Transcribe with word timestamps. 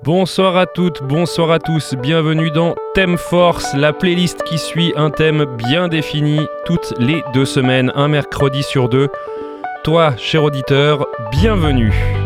Bonsoir 0.00 0.56
à 0.56 0.66
toutes, 0.66 1.02
bonsoir 1.02 1.52
à 1.52 1.58
tous, 1.60 1.94
bienvenue 1.94 2.50
dans 2.50 2.74
Thème 2.94 3.16
Force, 3.16 3.72
la 3.74 3.92
playlist 3.92 4.42
qui 4.42 4.58
suit 4.58 4.92
un 4.96 5.10
thème 5.10 5.44
bien 5.44 5.86
défini 5.86 6.40
toutes 6.64 6.94
les 6.98 7.22
deux 7.34 7.44
semaines, 7.44 7.92
un 7.94 8.08
mercredi 8.08 8.64
sur 8.64 8.88
deux. 8.88 9.08
Toi, 9.84 10.16
cher 10.16 10.42
auditeur, 10.42 11.06
bienvenue. 11.30 12.21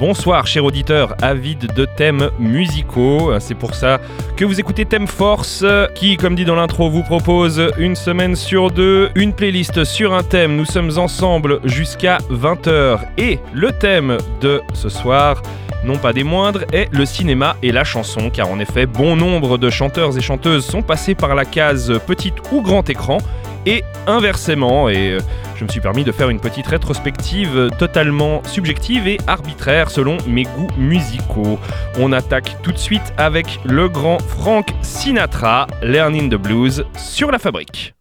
Bonsoir, 0.00 0.44
cher 0.48 0.64
auditeur, 0.64 1.14
avide 1.22 1.72
de 1.72 1.84
thèmes 1.84 2.30
musicaux. 2.40 3.30
C'est 3.38 3.54
pour 3.54 3.76
ça 3.76 4.00
que 4.36 4.44
vous 4.44 4.58
écoutez 4.58 4.84
Thème 4.84 5.06
Force, 5.06 5.64
qui, 5.94 6.16
comme 6.16 6.34
dit 6.34 6.44
dans 6.44 6.56
l'intro, 6.56 6.90
vous 6.90 7.04
propose 7.04 7.70
une 7.78 7.94
semaine 7.94 8.34
sur 8.34 8.72
deux, 8.72 9.10
une 9.14 9.32
playlist 9.32 9.84
sur 9.84 10.12
un 10.12 10.24
thème. 10.24 10.56
Nous 10.56 10.64
sommes 10.64 10.98
ensemble 10.98 11.60
jusqu'à 11.62 12.18
20h. 12.28 12.98
Et 13.18 13.38
le 13.52 13.70
thème 13.70 14.18
de 14.40 14.62
ce 14.72 14.88
soir, 14.88 15.40
non 15.84 15.96
pas 15.96 16.12
des 16.12 16.24
moindres, 16.24 16.64
est 16.72 16.92
le 16.92 17.06
cinéma 17.06 17.56
et 17.62 17.70
la 17.70 17.84
chanson, 17.84 18.30
car 18.30 18.50
en 18.50 18.58
effet, 18.58 18.86
bon 18.86 19.14
nombre 19.14 19.58
de 19.58 19.70
chanteurs 19.70 20.18
et 20.18 20.20
chanteuses 20.20 20.66
sont 20.66 20.82
passés 20.82 21.14
par 21.14 21.36
la 21.36 21.44
case 21.44 22.00
petite 22.04 22.34
ou 22.50 22.62
grand 22.62 22.90
écran, 22.90 23.18
et 23.66 23.84
inversement. 24.06 24.88
Et 24.88 25.12
euh, 25.12 25.18
je 25.56 25.64
me 25.64 25.68
suis 25.68 25.80
permis 25.80 26.04
de 26.04 26.12
faire 26.12 26.30
une 26.30 26.40
petite 26.40 26.66
rétrospective 26.66 27.70
totalement 27.78 28.42
subjective 28.44 29.06
et 29.06 29.18
arbitraire 29.26 29.90
selon 29.90 30.18
mes 30.26 30.44
goûts 30.44 30.70
musicaux. 30.76 31.58
On 31.98 32.12
attaque 32.12 32.56
tout 32.62 32.72
de 32.72 32.78
suite 32.78 33.12
avec 33.16 33.60
le 33.64 33.88
grand 33.88 34.18
Frank 34.20 34.74
Sinatra, 34.82 35.66
Learning 35.82 36.30
the 36.30 36.36
Blues, 36.36 36.84
sur 36.96 37.30
la 37.30 37.38
fabrique. 37.38 37.94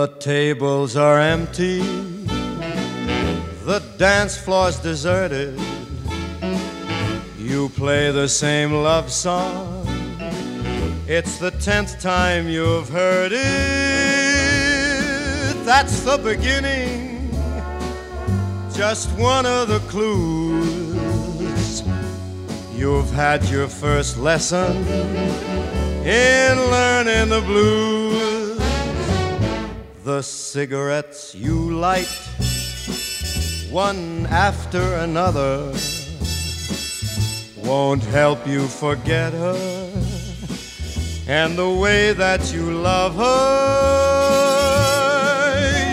The 0.00 0.08
tables 0.18 0.96
are 0.96 1.20
empty, 1.20 1.80
the 3.66 3.82
dance 3.98 4.34
floor's 4.34 4.78
deserted. 4.78 5.60
You 7.36 7.68
play 7.76 8.10
the 8.10 8.26
same 8.26 8.72
love 8.72 9.12
song, 9.12 9.84
it's 11.06 11.36
the 11.36 11.50
tenth 11.50 12.00
time 12.00 12.48
you've 12.48 12.88
heard 12.88 13.32
it. 13.32 13.44
That's 15.66 16.00
the 16.00 16.16
beginning, 16.16 17.30
just 18.72 19.10
one 19.18 19.44
of 19.44 19.68
the 19.68 19.80
clues. 19.80 21.82
You've 22.74 23.12
had 23.12 23.44
your 23.50 23.68
first 23.68 24.16
lesson 24.16 24.78
in 26.06 26.58
learning 26.70 27.28
the 27.28 27.42
blues. 27.44 28.39
The 30.02 30.22
cigarettes 30.22 31.34
you 31.34 31.72
light, 31.72 32.08
one 33.70 34.24
after 34.30 34.94
another, 34.94 35.74
won't 37.58 38.02
help 38.04 38.46
you 38.46 38.66
forget 38.66 39.34
her. 39.34 39.92
And 41.28 41.58
the 41.58 41.68
way 41.68 42.14
that 42.14 42.50
you 42.50 42.72
love 42.72 43.14
her, 43.14 43.30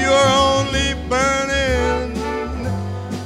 you're 0.02 0.30
only 0.56 0.94
burning 1.10 2.16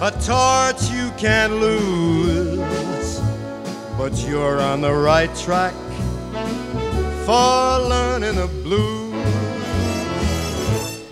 a 0.02 0.10
torch 0.26 0.90
you 0.90 1.12
can't 1.16 1.54
lose. 1.54 3.22
But 4.00 4.18
you're 4.28 4.60
on 4.60 4.82
the 4.82 4.94
right 4.94 5.30
track 5.36 5.76
for 7.28 7.78
learning 7.88 8.38
the 8.38 8.50
blues. 8.64 9.01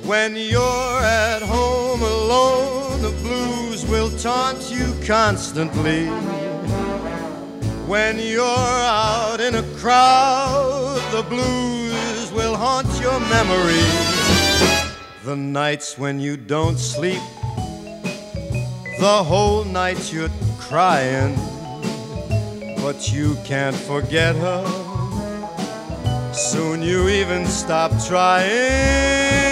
When 0.10 0.36
you're 0.36 1.02
at 1.04 1.44
home 1.44 2.02
alone, 2.02 3.00
the 3.04 3.12
blues 3.22 3.86
will 3.86 4.10
taunt 4.18 4.72
you 4.72 4.92
constantly. 5.06 6.08
When 7.86 8.18
you're 8.18 8.44
out 8.44 9.40
in 9.40 9.54
a 9.54 9.62
crowd, 9.78 11.00
the 11.12 11.22
blues 11.22 12.32
will 12.32 12.56
haunt 12.56 12.88
your 13.00 13.20
memory. 13.20 13.86
The 15.26 15.36
nights 15.36 15.96
when 16.00 16.20
you 16.20 16.38
don't 16.38 16.80
sleep, 16.80 17.22
the 19.00 19.24
whole 19.24 19.64
night 19.64 20.12
you're 20.12 20.34
crying, 20.58 21.36
but 22.82 23.14
you 23.14 23.38
can't 23.46 23.76
forget 23.76 24.36
her. 24.38 24.66
Soon 26.34 26.82
you 26.82 27.10
even 27.10 27.46
stop 27.46 27.92
trying 28.08 29.49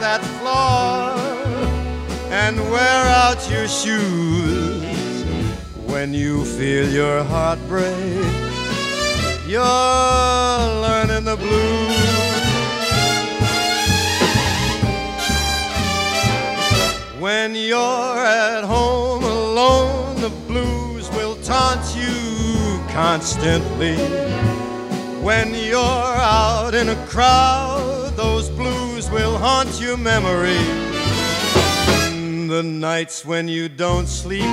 that 0.00 0.22
floor 0.38 1.16
and 2.32 2.58
wear 2.70 3.02
out 3.22 3.50
your 3.50 3.68
shoes. 3.68 4.82
When 5.86 6.12
you 6.12 6.44
feel 6.44 6.88
your 6.88 7.24
heart 7.24 7.58
break, 7.68 8.24
you're 9.46 9.62
learning 10.84 11.24
the 11.24 11.36
blues. 11.36 12.26
When 17.18 17.54
you're 17.54 18.18
at 18.24 18.64
home 18.64 19.24
alone, 19.24 20.20
the 20.20 20.30
blues 20.46 21.10
will 21.10 21.36
taunt 21.42 21.84
you 21.96 22.80
constantly. 22.92 23.96
When 25.22 25.54
you're 25.54 25.80
out 25.80 26.74
in 26.74 26.88
a 26.90 27.06
crowd, 27.06 27.95
those 28.16 28.48
blues 28.48 29.10
will 29.10 29.36
haunt 29.36 29.80
your 29.80 29.96
memory. 29.96 30.56
The 32.48 32.62
nights 32.62 33.24
when 33.24 33.48
you 33.48 33.68
don't 33.68 34.06
sleep, 34.06 34.44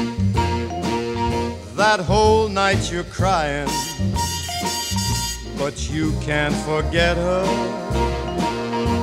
that 1.76 2.00
whole 2.02 2.50
night 2.50 2.92
you're 2.92 3.06
crying, 3.06 3.70
but 5.58 5.90
you 5.90 6.12
can't 6.22 6.56
forget 6.66 7.16
her. 7.16 7.46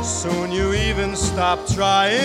Soon 0.03 0.53
you 0.53 0.75
even 0.75 1.17
stop 1.17 1.67
trying. 1.67 2.21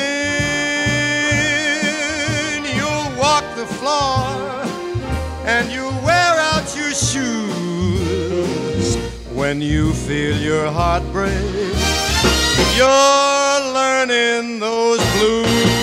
You'll 2.76 3.18
walk 3.18 3.46
the 3.56 3.66
floor 3.66 4.28
and 5.46 5.72
you'll 5.72 5.98
wear 6.04 6.36
out 6.52 6.76
your 6.76 6.92
shoes 6.92 8.98
when 9.32 9.62
you 9.62 9.94
feel 9.94 10.36
your 10.38 10.70
heart 10.72 11.04
break. 11.14 11.95
You're 12.76 13.74
learning 13.74 14.60
those 14.60 15.00
blues. 15.18 15.75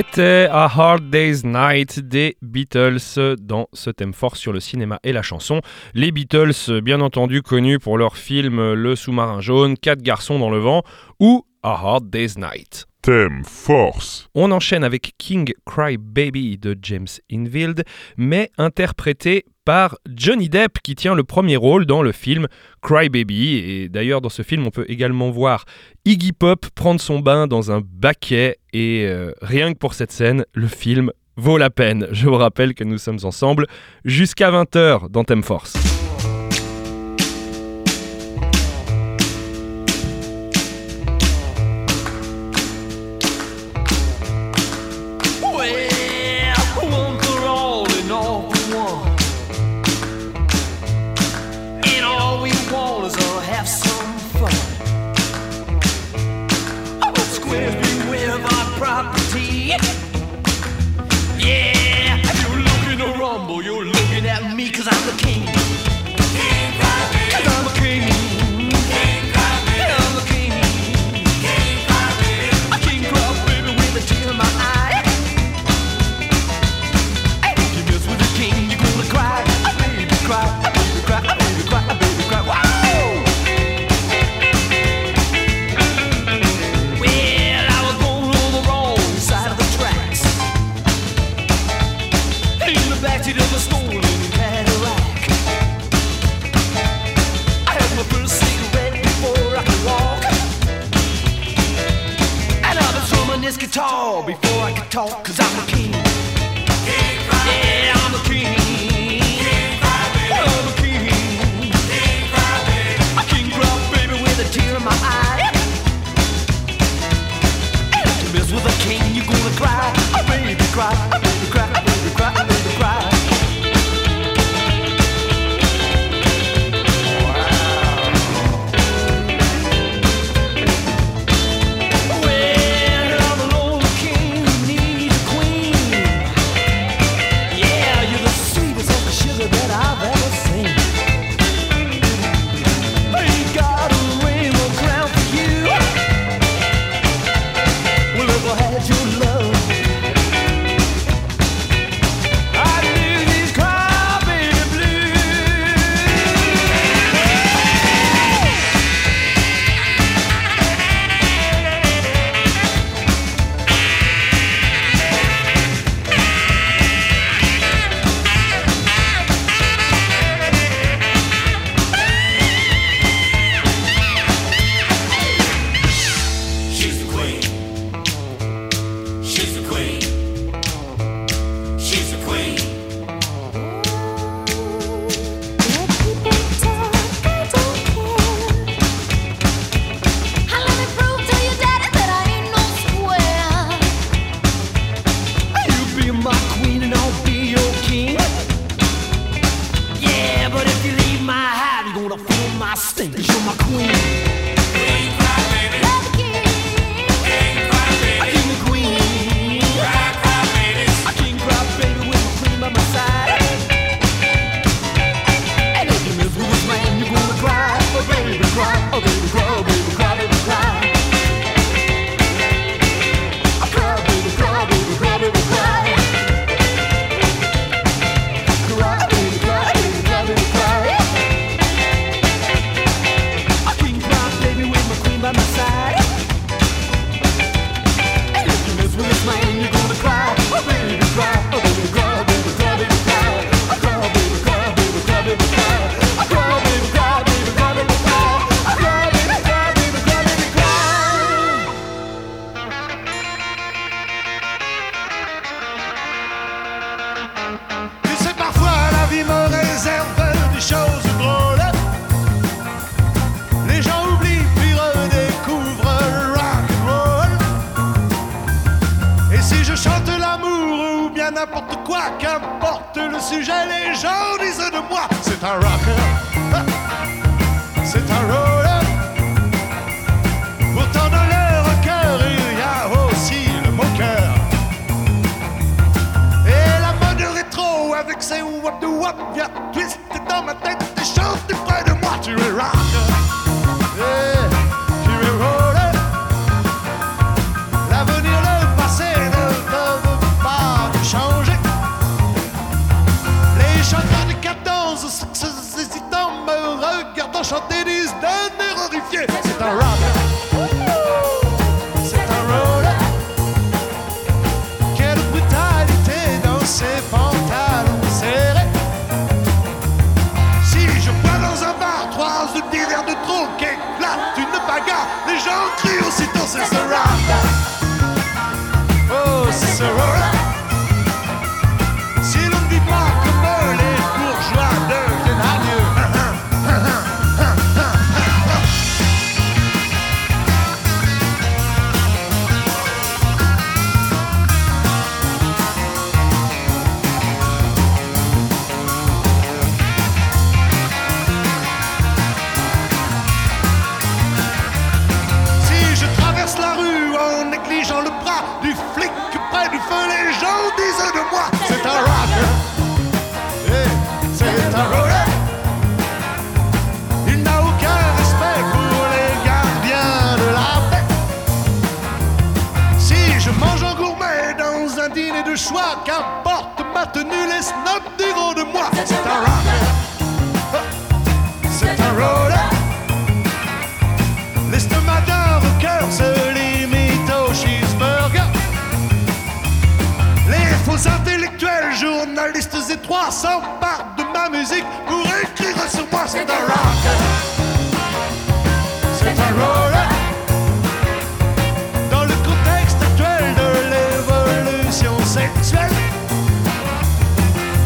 C'était 0.00 0.48
A 0.50 0.64
Hard 0.64 1.10
Day's 1.10 1.44
Night 1.44 2.00
des 2.00 2.38
Beatles 2.40 3.36
dans 3.38 3.68
ce 3.74 3.90
thème 3.90 4.14
fort 4.14 4.38
sur 4.38 4.50
le 4.50 4.58
cinéma 4.58 4.98
et 5.04 5.12
la 5.12 5.20
chanson. 5.20 5.60
Les 5.92 6.10
Beatles, 6.10 6.80
bien 6.80 7.02
entendu, 7.02 7.42
connus 7.42 7.78
pour 7.78 7.98
leur 7.98 8.16
film 8.16 8.72
Le 8.72 8.96
sous-marin 8.96 9.42
jaune, 9.42 9.76
Quatre 9.76 10.00
garçons 10.00 10.38
dans 10.38 10.48
le 10.48 10.56
vent 10.56 10.84
ou 11.20 11.44
A 11.62 11.72
Hard 11.72 12.08
Day's 12.08 12.38
Night 12.38 12.86
thème 13.02 13.42
force. 13.44 14.28
On 14.34 14.50
enchaîne 14.52 14.84
avec 14.84 15.12
King 15.18 15.52
Cry 15.64 15.96
Baby 15.96 16.58
de 16.58 16.76
James 16.82 17.06
Infield, 17.32 17.84
mais 18.16 18.50
interprété 18.58 19.44
par 19.64 19.96
Johnny 20.08 20.48
Depp 20.48 20.78
qui 20.82 20.94
tient 20.94 21.14
le 21.14 21.24
premier 21.24 21.56
rôle 21.56 21.86
dans 21.86 22.02
le 22.02 22.12
film 22.12 22.46
Cry 22.82 23.08
Baby. 23.08 23.56
Et 23.56 23.88
d'ailleurs, 23.88 24.20
dans 24.20 24.28
ce 24.28 24.42
film, 24.42 24.66
on 24.66 24.70
peut 24.70 24.86
également 24.88 25.30
voir 25.30 25.64
Iggy 26.04 26.32
Pop 26.32 26.66
prendre 26.74 27.00
son 27.00 27.20
bain 27.20 27.46
dans 27.46 27.70
un 27.72 27.82
baquet. 27.84 28.58
Et 28.72 29.06
euh, 29.06 29.32
rien 29.42 29.72
que 29.72 29.78
pour 29.78 29.94
cette 29.94 30.12
scène, 30.12 30.44
le 30.52 30.66
film 30.66 31.12
vaut 31.36 31.58
la 31.58 31.70
peine. 31.70 32.06
Je 32.10 32.28
vous 32.28 32.36
rappelle 32.36 32.74
que 32.74 32.84
nous 32.84 32.98
sommes 32.98 33.20
ensemble 33.22 33.66
jusqu'à 34.04 34.50
20h 34.50 35.08
dans 35.10 35.24
Thème 35.24 35.42
Force. 35.42 35.89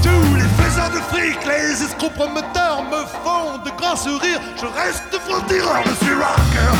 Tous 0.02 0.34
les 0.36 0.48
faiseurs 0.62 0.90
de 0.90 1.00
fric, 1.10 1.38
les 1.46 1.82
escrocs 1.82 2.12
me 2.16 3.04
font 3.24 3.58
de 3.64 3.70
grands 3.76 3.96
sourires. 3.96 4.40
Je 4.60 4.66
reste 4.66 5.18
franc-tireur, 5.26 5.82
je 5.86 6.04
suis 6.04 6.14
rocker. 6.14 6.74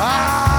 Ah, 0.00 0.57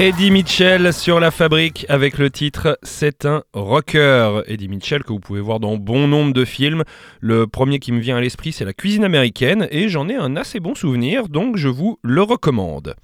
Eddie 0.00 0.30
Mitchell 0.30 0.94
sur 0.94 1.20
la 1.20 1.30
fabrique 1.30 1.84
avec 1.90 2.16
le 2.16 2.30
titre 2.30 2.78
C'est 2.82 3.26
un 3.26 3.42
rocker. 3.52 4.40
Eddie 4.46 4.68
Mitchell 4.68 5.04
que 5.04 5.12
vous 5.12 5.20
pouvez 5.20 5.42
voir 5.42 5.60
dans 5.60 5.76
bon 5.76 6.08
nombre 6.08 6.32
de 6.32 6.46
films. 6.46 6.84
Le 7.20 7.46
premier 7.46 7.80
qui 7.80 7.92
me 7.92 8.00
vient 8.00 8.16
à 8.16 8.20
l'esprit 8.22 8.52
c'est 8.52 8.64
la 8.64 8.72
cuisine 8.72 9.04
américaine 9.04 9.68
et 9.70 9.90
j'en 9.90 10.08
ai 10.08 10.16
un 10.16 10.36
assez 10.36 10.58
bon 10.58 10.74
souvenir 10.74 11.28
donc 11.28 11.58
je 11.58 11.68
vous 11.68 11.98
le 12.02 12.22
recommande. 12.22 12.94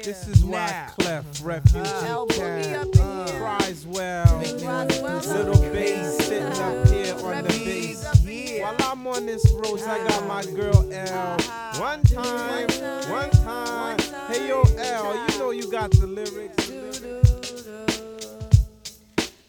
yeah. 0.00 0.12
this 0.12 0.28
is 0.28 0.44
why 0.44 0.66
Now. 0.66 0.86
Clef 0.98 1.24
Refugee 1.42 2.06
Al, 2.06 2.26
put 2.26 2.38
me 2.38 2.62
Cat 2.64 2.76
up 2.76 2.86
in 2.86 3.38
cries 3.38 3.86
well. 3.86 4.38
Roswell, 4.38 4.86
Little 4.86 5.72
bass 5.72 6.16
sitting 6.26 6.46
up 6.46 6.58
uh-huh. 6.58 6.92
here 6.92 7.14
on 7.14 7.44
the 7.44 7.48
bass. 7.48 8.60
While 8.60 8.76
I'm 8.80 9.06
on 9.06 9.26
this 9.26 9.50
road, 9.52 9.80
I 9.82 10.06
got 10.08 10.26
my 10.26 10.40
uh-huh. 10.40 10.56
girl 10.56 10.92
L. 10.92 11.34
Uh-huh. 11.34 11.80
One 11.80 12.02
time, 12.02 12.68
one 13.10 13.30
time. 13.30 13.98
Hey 14.28 14.48
yo, 14.48 14.62
L, 14.78 15.28
you 15.28 15.38
know 15.38 15.50
you 15.50 15.70
got 15.70 15.90
the 15.90 16.06
lyrics. 16.06 16.70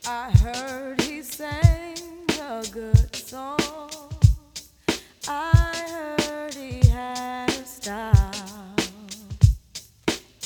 I 0.08 0.32
heard 0.32 1.02
he 1.02 1.22
sang 1.22 1.98
a 2.42 2.64
good 2.72 3.16
song. 3.16 3.60
I 5.28 6.18
heard 6.18 6.54
he 6.54 6.88
had 6.90 7.50
a 7.50 7.66
style. 7.66 8.21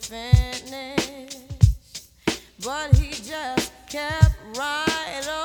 finish, 0.00 1.36
but 2.64 2.96
he 2.96 3.10
just 3.10 3.72
kept 3.88 4.34
right 4.56 5.28
on. 5.30 5.39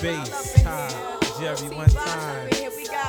bass. 0.00 0.62
time. 0.62 0.90
Jerry, 1.38 1.76
one 1.76 1.88
time. 1.88 2.50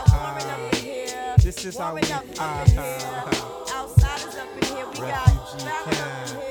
Ah, 0.10 1.36
this 1.38 1.66
is 1.66 1.78
our 1.78 1.96
we. 1.96 2.02
Ah, 2.04 2.22
ah, 2.40 2.66
ah. 2.78 3.52
Refugee 5.00 5.66
camp. 5.86 6.51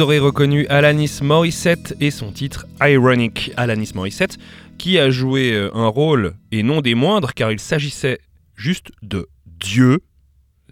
Vous 0.00 0.06
reconnu 0.06 0.66
Alanis 0.68 1.20
Morissette 1.20 1.94
et 2.00 2.10
son 2.10 2.32
titre 2.32 2.64
Ironic. 2.80 3.52
Alanis 3.58 3.90
Morissette 3.94 4.38
qui 4.78 4.98
a 4.98 5.10
joué 5.10 5.52
euh, 5.52 5.68
un 5.74 5.88
rôle, 5.88 6.36
et 6.50 6.62
non 6.62 6.80
des 6.80 6.94
moindres, 6.94 7.34
car 7.34 7.52
il 7.52 7.60
s'agissait 7.60 8.18
juste 8.56 8.92
de 9.02 9.28
Dieu, 9.44 10.00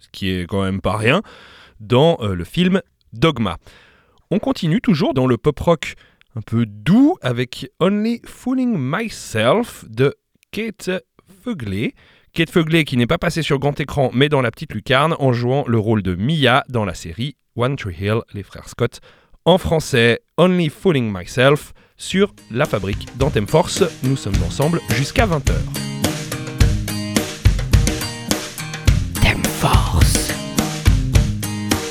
ce 0.01 0.09
qui 0.12 0.31
est 0.31 0.47
quand 0.49 0.62
même 0.62 0.81
pas 0.81 0.97
rien, 0.97 1.21
dans 1.79 2.17
euh, 2.23 2.35
le 2.35 2.43
film 2.45 2.81
Dogma. 3.12 3.59
On 4.31 4.38
continue 4.38 4.81
toujours 4.81 5.12
dans 5.12 5.27
le 5.27 5.37
pop-rock 5.37 5.97
un 6.35 6.41
peu 6.41 6.64
doux 6.64 7.19
avec 7.21 7.71
Only 7.81 8.23
Fooling 8.25 8.79
Myself 8.79 9.85
de 9.91 10.14
Kate 10.53 10.91
Feuglé. 11.45 11.95
Kate 12.33 12.49
Feuglé 12.49 12.85
qui 12.85 12.97
n'est 12.97 13.07
pas 13.07 13.19
passée 13.19 13.43
sur 13.43 13.59
grand 13.59 13.79
écran 13.79 14.11
mais 14.14 14.31
dans 14.31 14.41
la 14.41 14.51
petite 14.51 14.73
lucarne 14.73 15.14
en 15.19 15.35
jouant 15.35 15.64
le 15.67 15.79
rôle 15.79 16.03
de 16.03 16.14
Mia 16.14 16.64
dans 16.71 16.87
la 16.87 16.95
série 16.95 17.37
One 17.59 17.75
Tree 17.75 17.97
Hill, 17.99 18.23
les 18.35 18.44
frères 18.44 18.68
Scott. 18.68 19.01
En 19.44 19.59
français, 19.59 20.21
Only 20.37 20.68
Fooling 20.68 21.12
Myself 21.12 21.73
sur 21.97 22.33
La 22.53 22.66
Fabrique 22.66 23.09
d'Anthem 23.18 23.49
Force. 23.49 23.83
Nous 24.05 24.16
sommes 24.16 24.40
ensemble 24.47 24.81
jusqu'à 24.94 25.27
20h. 25.27 25.55
Thème 29.21 29.42
Force. 29.59 30.31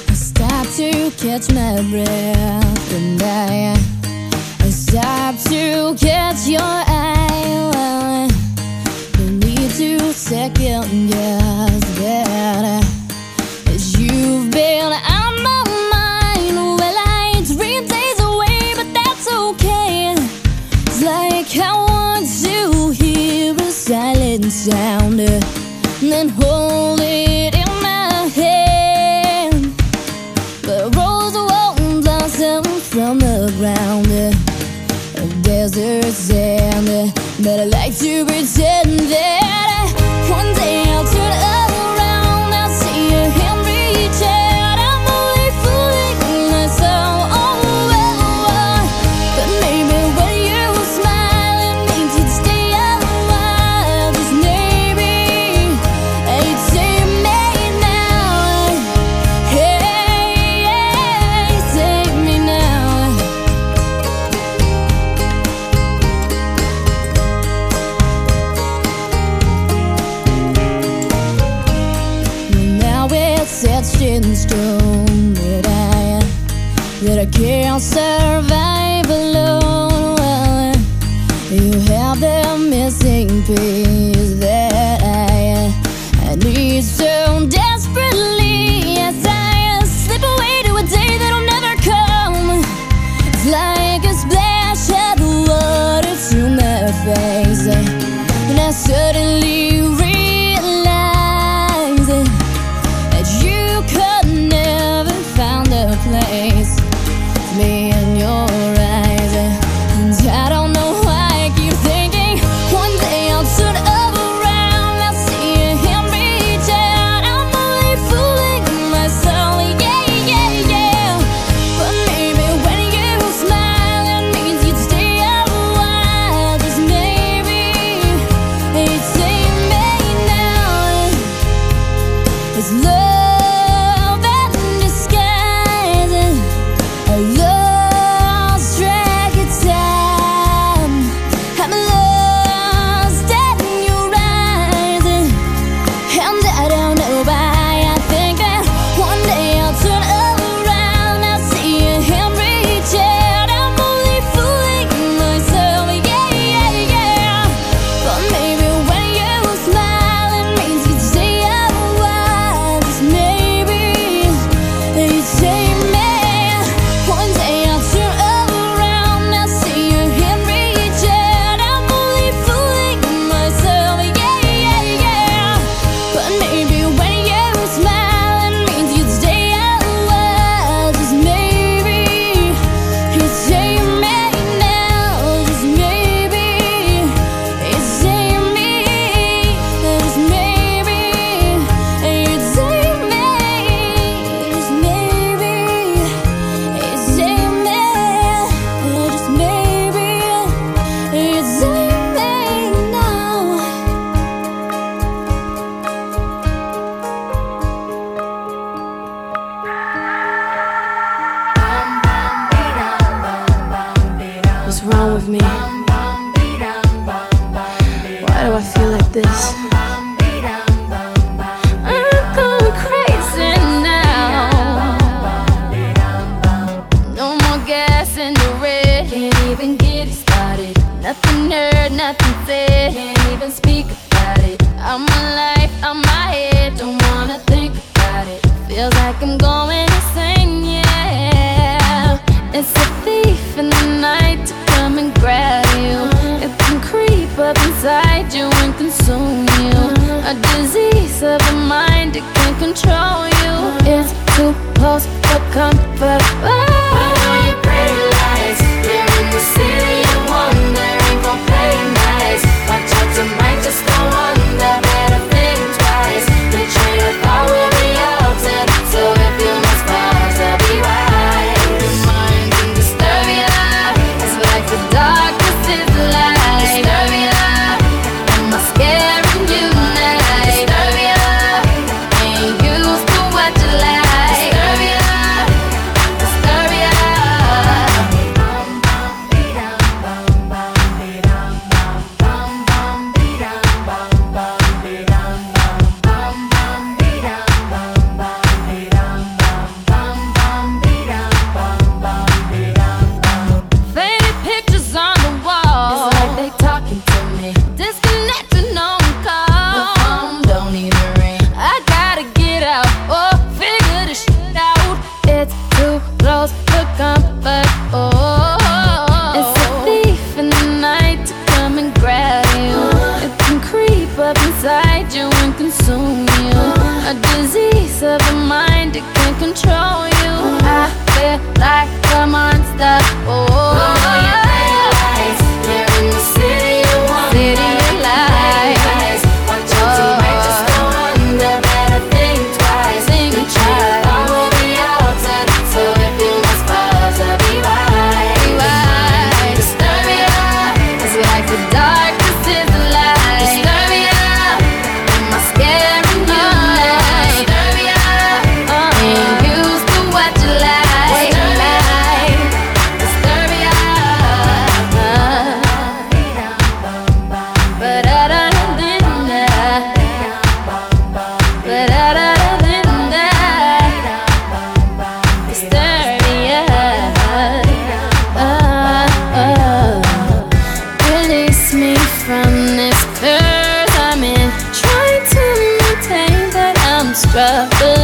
I 0.09 0.13
stop 0.13 0.67
to 0.77 1.11
catch 1.17 1.49
my 1.49 1.81
breath 1.91 2.93
and 2.93 3.21
I, 3.21 3.75
I 4.63 4.71
stop 4.71 5.35
to 5.49 5.93
catch 5.95 6.47
your 6.47 6.61
eye. 6.61 8.29
No 9.19 9.25
need 9.45 9.69
to 9.71 10.13
second 10.13 11.09
guess 11.09 11.99
that 11.99 12.86
silent 24.69 25.19
sound 25.19 25.19
and 25.19 26.11
then 26.11 26.29
hold 26.29 26.99
it 27.01 27.55
in 27.55 27.69
my 27.81 28.29
hand. 28.35 29.73
But 30.63 30.95
rose 30.95 31.35
won't 31.35 32.03
blossom 32.03 32.63
from 32.91 33.19
the 33.19 33.53
ground. 33.57 34.07
A 35.15 35.41
desert 35.41 36.11
sand. 36.13 37.13
But 37.43 37.59
I 37.59 37.65
like 37.65 37.97
to 37.99 38.25
pretend 38.25 38.36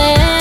yeah. 0.04 0.33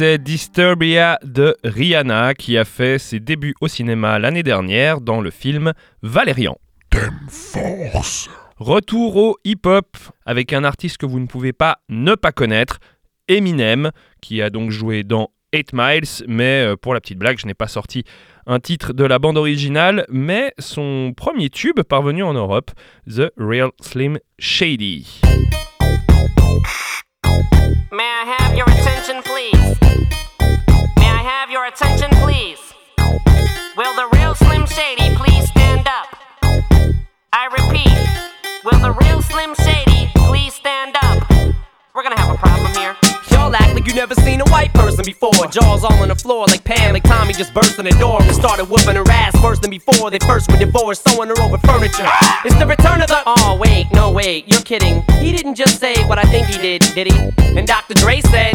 C'était 0.00 0.16
Disturbia 0.16 1.18
de 1.22 1.58
Rihanna 1.62 2.32
qui 2.32 2.56
a 2.56 2.64
fait 2.64 2.98
ses 2.98 3.20
débuts 3.20 3.54
au 3.60 3.68
cinéma 3.68 4.18
l'année 4.18 4.42
dernière 4.42 5.02
dans 5.02 5.20
le 5.20 5.30
film 5.30 5.74
Valérian. 6.00 6.56
Retour 8.56 9.16
au 9.16 9.36
hip-hop 9.44 9.98
avec 10.24 10.54
un 10.54 10.64
artiste 10.64 10.96
que 10.96 11.04
vous 11.04 11.20
ne 11.20 11.26
pouvez 11.26 11.52
pas 11.52 11.80
ne 11.90 12.14
pas 12.14 12.32
connaître, 12.32 12.78
Eminem, 13.28 13.90
qui 14.22 14.40
a 14.40 14.48
donc 14.48 14.70
joué 14.70 15.02
dans 15.02 15.28
8 15.52 15.74
Miles, 15.74 16.24
mais 16.26 16.64
euh, 16.64 16.76
pour 16.76 16.94
la 16.94 17.02
petite 17.02 17.18
blague, 17.18 17.38
je 17.38 17.46
n'ai 17.46 17.52
pas 17.52 17.68
sorti 17.68 18.04
un 18.46 18.58
titre 18.58 18.94
de 18.94 19.04
la 19.04 19.18
bande 19.18 19.36
originale, 19.36 20.06
mais 20.08 20.54
son 20.58 21.12
premier 21.14 21.50
tube 21.50 21.82
parvenu 21.82 22.22
en 22.22 22.32
Europe, 22.32 22.70
The 23.06 23.30
Real 23.36 23.68
Slim 23.82 24.18
Shady. 24.38 25.20
May 27.92 28.02
I 28.02 28.36
have 28.38 28.56
your 28.56 28.70
attention, 28.70 29.20
please? 29.22 29.89
I 31.20 31.22
have 31.22 31.50
your 31.50 31.66
attention, 31.66 32.08
please? 32.24 32.58
Will 33.76 33.94
the 33.94 34.08
real 34.16 34.34
Slim 34.34 34.64
Shady 34.64 35.14
please 35.16 35.50
stand 35.50 35.86
up? 35.86 36.16
I 37.30 37.44
repeat, 37.52 37.92
will 38.64 38.80
the 38.80 38.96
real 39.04 39.20
Slim 39.20 39.54
Shady 39.56 40.10
please 40.16 40.54
stand 40.54 40.96
up? 41.02 41.20
We're 41.94 42.04
gonna 42.04 42.18
have 42.18 42.34
a 42.34 42.38
problem 42.38 42.72
here. 42.72 42.96
Y'all 43.30 43.54
act 43.54 43.74
like 43.74 43.86
you 43.86 43.92
never 43.92 44.14
seen 44.14 44.40
a 44.40 44.48
white 44.48 44.72
person 44.72 45.04
before. 45.04 45.46
Jaws 45.48 45.84
all 45.84 45.92
on 46.00 46.08
the 46.08 46.14
floor 46.14 46.46
like 46.46 46.64
Pam, 46.64 46.94
like 46.94 47.02
Tommy 47.02 47.34
just 47.34 47.52
burst 47.52 47.78
in 47.78 47.84
the 47.84 47.96
door 48.00 48.22
and 48.22 48.34
started 48.34 48.64
whooping 48.70 48.96
her 48.96 49.04
ass 49.10 49.36
worse 49.42 49.58
than 49.58 49.68
before. 49.68 50.10
They 50.10 50.20
first 50.20 50.50
were 50.50 50.56
divorced, 50.56 51.06
sewing 51.06 51.28
her 51.28 51.38
over 51.42 51.58
furniture. 51.58 52.08
It's 52.46 52.56
the 52.56 52.66
return 52.66 53.02
of 53.02 53.08
the. 53.08 53.20
Oh 53.26 53.58
wait, 53.60 53.92
no 53.92 54.10
wait, 54.10 54.50
you're 54.50 54.62
kidding. 54.62 55.02
He 55.20 55.36
didn't 55.36 55.56
just 55.56 55.80
say 55.80 56.02
what 56.04 56.16
I 56.16 56.22
think 56.22 56.46
he 56.46 56.56
did, 56.56 56.80
did 56.94 57.12
he? 57.12 57.58
And 57.58 57.66
Dr. 57.66 57.92
Dre 57.92 58.22
said. 58.22 58.54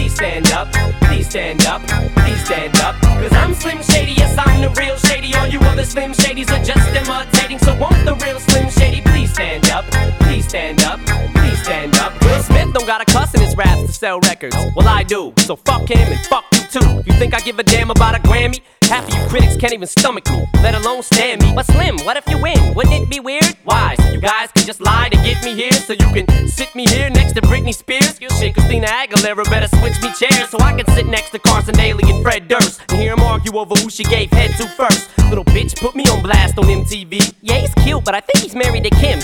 stand 0.21 0.51
up? 0.51 0.71
Please 1.01 1.27
stand 1.27 1.65
up, 1.65 1.81
please 2.15 2.45
stand 2.45 2.77
up. 2.77 2.95
Cause 3.01 3.33
I'm 3.33 3.53
Slim 3.55 3.81
Shady, 3.81 4.11
yes, 4.11 4.37
I'm 4.37 4.61
the 4.61 4.69
real 4.79 4.95
Shady. 4.95 5.33
All 5.33 5.47
you 5.47 5.59
other 5.61 5.83
Slim 5.83 6.11
Shadys 6.11 6.49
are 6.51 6.63
just 6.63 6.87
imitating. 6.89 7.57
So 7.57 7.75
won't 7.79 8.05
the 8.05 8.15
real 8.23 8.39
Slim 8.39 8.69
Shady 8.69 9.01
please 9.01 9.33
stand 9.33 9.69
up? 9.71 9.85
Please 10.19 10.47
stand 10.47 10.83
up, 10.83 10.99
please 11.33 11.61
stand 11.63 11.95
up. 11.95 12.13
Will 12.21 12.43
Smith 12.43 12.71
don't 12.73 12.85
got 12.85 13.01
a 13.01 13.05
cuss 13.05 13.33
in 13.33 13.41
his 13.41 13.55
raps 13.55 13.81
to 13.87 13.93
sell 13.93 14.19
records. 14.19 14.55
Well, 14.75 14.87
I 14.87 15.03
do. 15.03 15.33
So 15.39 15.55
fuck 15.55 15.89
him 15.89 16.07
and 16.13 16.23
fuck 16.27 16.45
you 16.53 16.79
too. 16.79 17.03
You 17.07 17.13
think 17.17 17.33
I 17.33 17.39
give 17.39 17.57
a 17.57 17.63
damn 17.63 17.89
about 17.89 18.15
a 18.15 18.19
Grammy? 18.19 18.61
Half 18.91 19.07
of 19.07 19.13
you 19.17 19.25
critics 19.29 19.55
can't 19.55 19.71
even 19.71 19.87
stomach 19.87 20.29
me, 20.29 20.45
let 20.55 20.75
alone 20.75 21.01
stand 21.01 21.41
me. 21.41 21.53
But 21.55 21.65
Slim, 21.65 21.97
what 21.99 22.17
if 22.17 22.27
you 22.27 22.37
win? 22.37 22.73
Wouldn't 22.75 22.93
it 22.93 23.09
be 23.09 23.21
weird? 23.21 23.45
Why? 23.63 23.95
So 23.95 24.11
you 24.11 24.19
guys 24.19 24.51
can 24.51 24.65
just 24.67 24.81
lie 24.81 25.07
to 25.07 25.15
get 25.23 25.41
me 25.45 25.55
here, 25.55 25.71
so 25.71 25.93
you 25.93 26.11
can 26.11 26.27
sit 26.49 26.75
me 26.75 26.85
here 26.85 27.09
next 27.09 27.31
to 27.35 27.41
Britney 27.41 27.73
Spears. 27.73 28.19
Shit, 28.19 28.53
Christina 28.53 28.87
Aguilera 28.87 29.49
better 29.49 29.69
switch 29.77 29.95
me 30.01 30.11
chairs 30.19 30.49
so 30.49 30.57
I 30.59 30.73
can 30.73 30.85
sit 30.93 31.07
next 31.07 31.29
to 31.29 31.39
Carson 31.39 31.73
Daly 31.75 32.03
and 32.11 32.21
Fred 32.21 32.49
Durst 32.49 32.81
and 32.89 32.99
hear 32.99 33.15
them 33.15 33.23
argue 33.23 33.57
over 33.57 33.75
who 33.75 33.89
she 33.89 34.03
gave 34.03 34.29
head 34.31 34.51
to 34.57 34.67
first. 34.67 35.09
Little 35.29 35.45
bitch 35.45 35.79
put 35.79 35.95
me 35.95 36.03
on 36.07 36.21
blast 36.21 36.57
on 36.57 36.65
MTV. 36.65 37.33
Yeah, 37.41 37.59
he's 37.59 37.73
cute, 37.75 38.03
but 38.03 38.13
I 38.13 38.19
think 38.19 38.43
he's 38.43 38.55
married 38.55 38.83
to 38.83 38.89
Kim. 38.89 39.19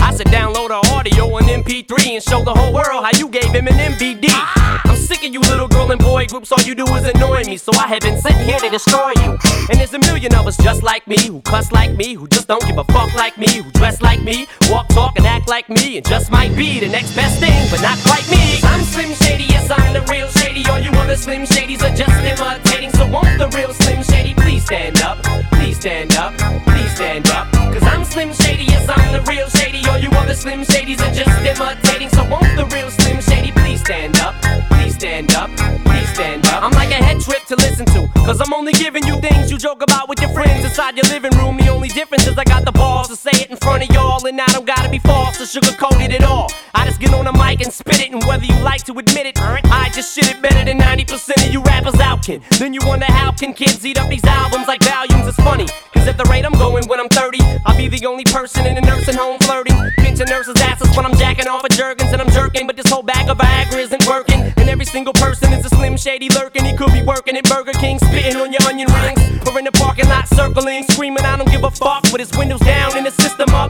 I 0.00 0.16
should 0.16 0.28
download 0.28 0.70
her 0.70 0.94
audio 0.94 1.24
on 1.34 1.42
MP3 1.42 2.14
and 2.14 2.22
show 2.22 2.44
the 2.44 2.54
whole 2.54 2.72
world 2.72 3.04
how 3.04 3.10
you 3.18 3.28
gave 3.28 3.52
him 3.52 3.66
an 3.66 3.74
MVD. 3.74 4.26
Ah! 4.30 4.82
I'm 4.84 4.96
sick 4.96 5.24
of 5.24 5.32
you 5.32 5.40
little 5.40 5.68
girl 5.68 5.90
and 5.90 6.00
boy 6.00 6.26
groups, 6.26 6.50
all 6.52 6.62
you 6.64 6.74
do 6.74 6.84
is 6.94 7.04
annoy 7.04 7.44
me, 7.44 7.56
so 7.56 7.72
I 7.74 7.86
have 7.86 8.00
been 8.00 8.20
sitting 8.20 8.44
here 8.44 8.58
to 8.58 8.68
destroy 8.70 8.99
you. 9.08 9.38
And 9.68 9.78
there's 9.78 9.94
a 9.94 9.98
million 9.98 10.34
of 10.34 10.46
us 10.46 10.56
just 10.56 10.82
like 10.82 11.06
me, 11.06 11.18
who 11.26 11.40
cuss 11.42 11.72
like 11.72 11.96
me, 11.96 12.14
who 12.14 12.26
just 12.28 12.48
don't 12.48 12.64
give 12.66 12.78
a 12.78 12.84
fuck 12.84 13.14
like 13.14 13.38
me, 13.38 13.62
who 13.62 13.70
dress 13.72 14.02
like 14.02 14.22
me, 14.22 14.46
walk, 14.68 14.88
talk, 14.88 15.16
and 15.16 15.26
act 15.26 15.48
like 15.48 15.68
me, 15.68 15.96
and 15.96 16.06
just 16.06 16.30
might 16.30 16.54
be 16.56 16.80
the 16.80 16.88
next 16.88 17.14
best 17.14 17.40
thing, 17.40 17.68
but 17.70 17.80
not 17.80 17.98
quite 18.04 18.28
me. 18.30 18.60
I'm 18.62 18.82
Slim 18.82 19.12
Shady, 19.14 19.44
yes, 19.44 19.70
I'm 19.70 19.92
the 19.92 20.02
real 20.12 20.28
Shady. 20.28 20.64
All 20.70 20.78
you 20.78 20.90
other 20.92 21.16
Slim 21.16 21.42
Shadys 21.42 21.82
are 21.82 21.94
just 21.94 22.16
imitating, 22.24 22.90
so 22.90 23.06
won't 23.06 23.38
the 23.38 23.48
real 23.56 23.72
Slim 23.74 24.02
Shady 24.02 24.34
please 24.34 24.64
stand 24.64 25.00
up? 25.02 25.22
Please 25.52 25.76
stand 25.76 26.14
up, 26.16 26.36
please 26.64 26.94
stand 26.94 27.28
up. 27.30 27.50
Cause 27.52 27.82
I'm 27.84 28.04
Slim 28.04 28.32
Shady, 28.32 28.64
yes, 28.64 28.88
I'm 28.88 29.12
the 29.12 29.22
real 29.30 29.48
Shady. 29.48 29.82
All 29.88 29.98
you 29.98 30.10
other 30.10 30.34
Slim 30.34 30.62
Shadys 30.62 31.00
are 31.00 31.14
just 31.14 31.30
imitating, 31.46 32.08
so 32.10 32.24
won't 32.28 32.56
the 32.56 32.66
real 32.74 32.90
Slim 32.90 33.20
Shady 33.20 33.52
please 33.52 33.80
stand 33.80 34.18
up? 34.18 34.34
Please 34.70 34.94
stand 34.94 35.32
up, 35.34 35.50
please 35.84 36.12
stand 36.12 36.44
up. 36.46 36.62
I'm 36.62 36.72
like 36.72 36.90
a 36.90 36.94
head 36.94 37.20
trip 37.20 37.44
to 37.46 37.56
listen 37.56 37.86
to, 37.86 38.09
cause 38.26 38.40
I'm 38.40 38.52
only 38.52 38.72
giving 38.72 39.06
you 39.06 39.16
things 39.20 39.50
you 39.50 39.58
joke 39.58 39.82
about 39.82 40.08
with 40.08 40.20
your 40.20 40.30
friends 40.30 40.64
inside 40.64 40.96
your 40.96 41.06
living 41.06 41.36
room. 41.38 41.56
The 41.56 41.68
only 41.68 41.88
difference 41.88 42.26
is 42.26 42.36
I 42.36 42.44
got 42.44 42.64
the 42.64 42.72
balls 42.72 43.08
to 43.08 43.16
say 43.16 43.30
it 43.32 43.50
in 43.50 43.56
front 43.80 43.90
of 43.90 43.96
y'all, 43.96 44.26
and 44.26 44.40
I 44.40 44.46
don't 44.46 44.66
gotta 44.66 44.88
be 44.88 44.98
false 44.98 45.40
or 45.40 45.44
sugarcoat 45.44 46.04
it 46.04 46.12
at 46.12 46.24
all. 46.24 46.50
I 46.74 46.86
just 46.86 47.00
get 47.00 47.12
on 47.14 47.24
the 47.24 47.32
mic 47.32 47.60
and 47.62 47.72
spit 47.72 48.00
it, 48.00 48.12
and 48.12 48.22
whether 48.24 48.44
you 48.44 48.58
like 48.60 48.84
to 48.84 48.92
admit 48.92 49.26
it, 49.26 49.38
I 49.40 49.90
just 49.94 50.14
shit 50.14 50.28
it 50.28 50.42
better 50.42 50.64
than 50.64 50.78
90% 50.78 51.46
of 51.46 51.52
you 51.52 51.62
rappers 51.62 51.98
out 52.00 52.24
can. 52.24 52.42
Then 52.58 52.74
you 52.74 52.80
wonder 52.84 53.06
how 53.06 53.32
can 53.32 53.54
kids 53.54 53.84
eat 53.84 53.98
up 53.98 54.08
these 54.08 54.24
albums 54.24 54.68
like 54.68 54.82
volumes? 54.82 55.26
It's 55.26 55.36
funny, 55.38 55.66
cause 55.94 56.06
at 56.06 56.16
the 56.18 56.24
rate 56.24 56.44
I'm 56.44 56.52
going 56.52 56.86
when 56.88 57.00
I'm 57.00 57.08
30, 57.08 57.38
I'll 57.66 57.76
be 57.76 57.88
the 57.88 58.04
only 58.06 58.24
person 58.24 58.66
in 58.66 58.76
a 58.76 58.80
nursing 58.80 59.16
home 59.16 59.38
flirting. 59.40 59.76
Pinching 59.98 60.28
nurses' 60.28 60.60
asses 60.60 60.94
when 60.96 61.06
I'm 61.06 61.16
jacking 61.16 61.48
off 61.48 61.64
of 61.64 61.70
Jergens 61.70 62.12
and 62.12 62.20
I'm 62.20 62.30
jerking, 62.30 62.66
but 62.66 62.76
this 62.76 62.90
whole 62.90 63.02
bag 63.02 63.28
of 63.28 63.38
Viagra 63.38 63.78
isn't 63.78 64.06
working. 64.06 64.40
And 64.56 64.68
every 64.68 64.84
single 64.86 65.14
person 65.14 65.52
is 65.52 65.64
a 65.64 65.68
slim 65.70 65.96
shady 65.96 66.28
lurking. 66.28 66.64
He 66.64 66.76
could 66.76 66.92
be 66.92 67.02
working 67.02 67.36
at 67.36 67.44
Burger 67.44 67.72
King, 67.72 67.98
spitting 67.98 68.36
on 68.36 68.52
your 68.52 68.62
onion 68.68 68.88
rings, 68.92 69.20
or 69.48 69.58
in 69.58 69.64
the 69.64 69.72
parking 69.72 70.08
lot 70.08 70.28
circling, 70.28 70.84
screaming, 70.84 71.24
I 71.24 71.36
don't 71.36 71.50
give 71.50 71.64
a 71.64 71.70
fuck, 71.70 72.04
with 72.12 72.20
his 72.20 72.32
windows 72.36 72.60
down 72.60 72.96
and 72.96 73.06
his 73.06 73.14
system 73.14 73.48
up. 73.50 73.69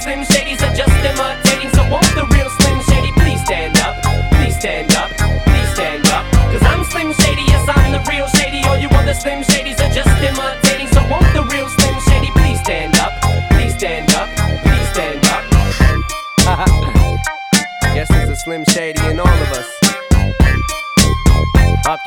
Slim 0.00 0.24
Shadys 0.24 0.62
are 0.64 0.74
just 0.74 0.92
imitating. 1.04 1.68
So 1.76 1.82
won't 1.90 2.08
the 2.16 2.24
real 2.32 2.48
Slim 2.48 2.80
Shady 2.88 3.12
please 3.20 3.44
stand 3.44 3.76
up? 3.80 4.02
Please 4.32 4.56
stand 4.58 4.90
up, 4.96 5.10
please 5.44 5.68
stand 5.74 6.06
up. 6.06 6.24
Cause 6.50 6.62
I'm 6.62 6.84
Slim 6.84 7.12
Shady, 7.12 7.42
yes, 7.42 7.68
I'm 7.68 7.92
the 7.92 8.00
real 8.08 8.26
shady. 8.28 8.64
All 8.64 8.78
you 8.78 8.88
other 8.88 9.12
Slim 9.12 9.42
Shadys 9.42 9.76
are 9.76 9.92
just 9.92 10.08
imitating. 10.24 10.88
So 10.88 11.06
won't 11.10 11.28
the 11.34 11.44
real 11.52 11.68
Slim 11.68 12.00
Shady 12.08 12.30
please 12.32 12.58
stand 12.60 12.96
up? 12.96 13.12
Please 13.52 13.74
stand 13.74 14.10
up, 14.14 14.28
please 14.64 14.88
stand 14.88 15.20
up. 15.26 15.44
Guess 17.94 18.08
there's 18.08 18.30
a 18.30 18.36
Slim 18.36 18.64
Shady 18.64 19.04
in 19.06 19.20
all 19.20 19.28
of 19.28 19.52
us. 19.52 19.68
Fuck. 21.84 22.00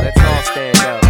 Let's 0.00 0.18
all 0.18 0.42
stand 0.44 0.78
up. 0.78 1.01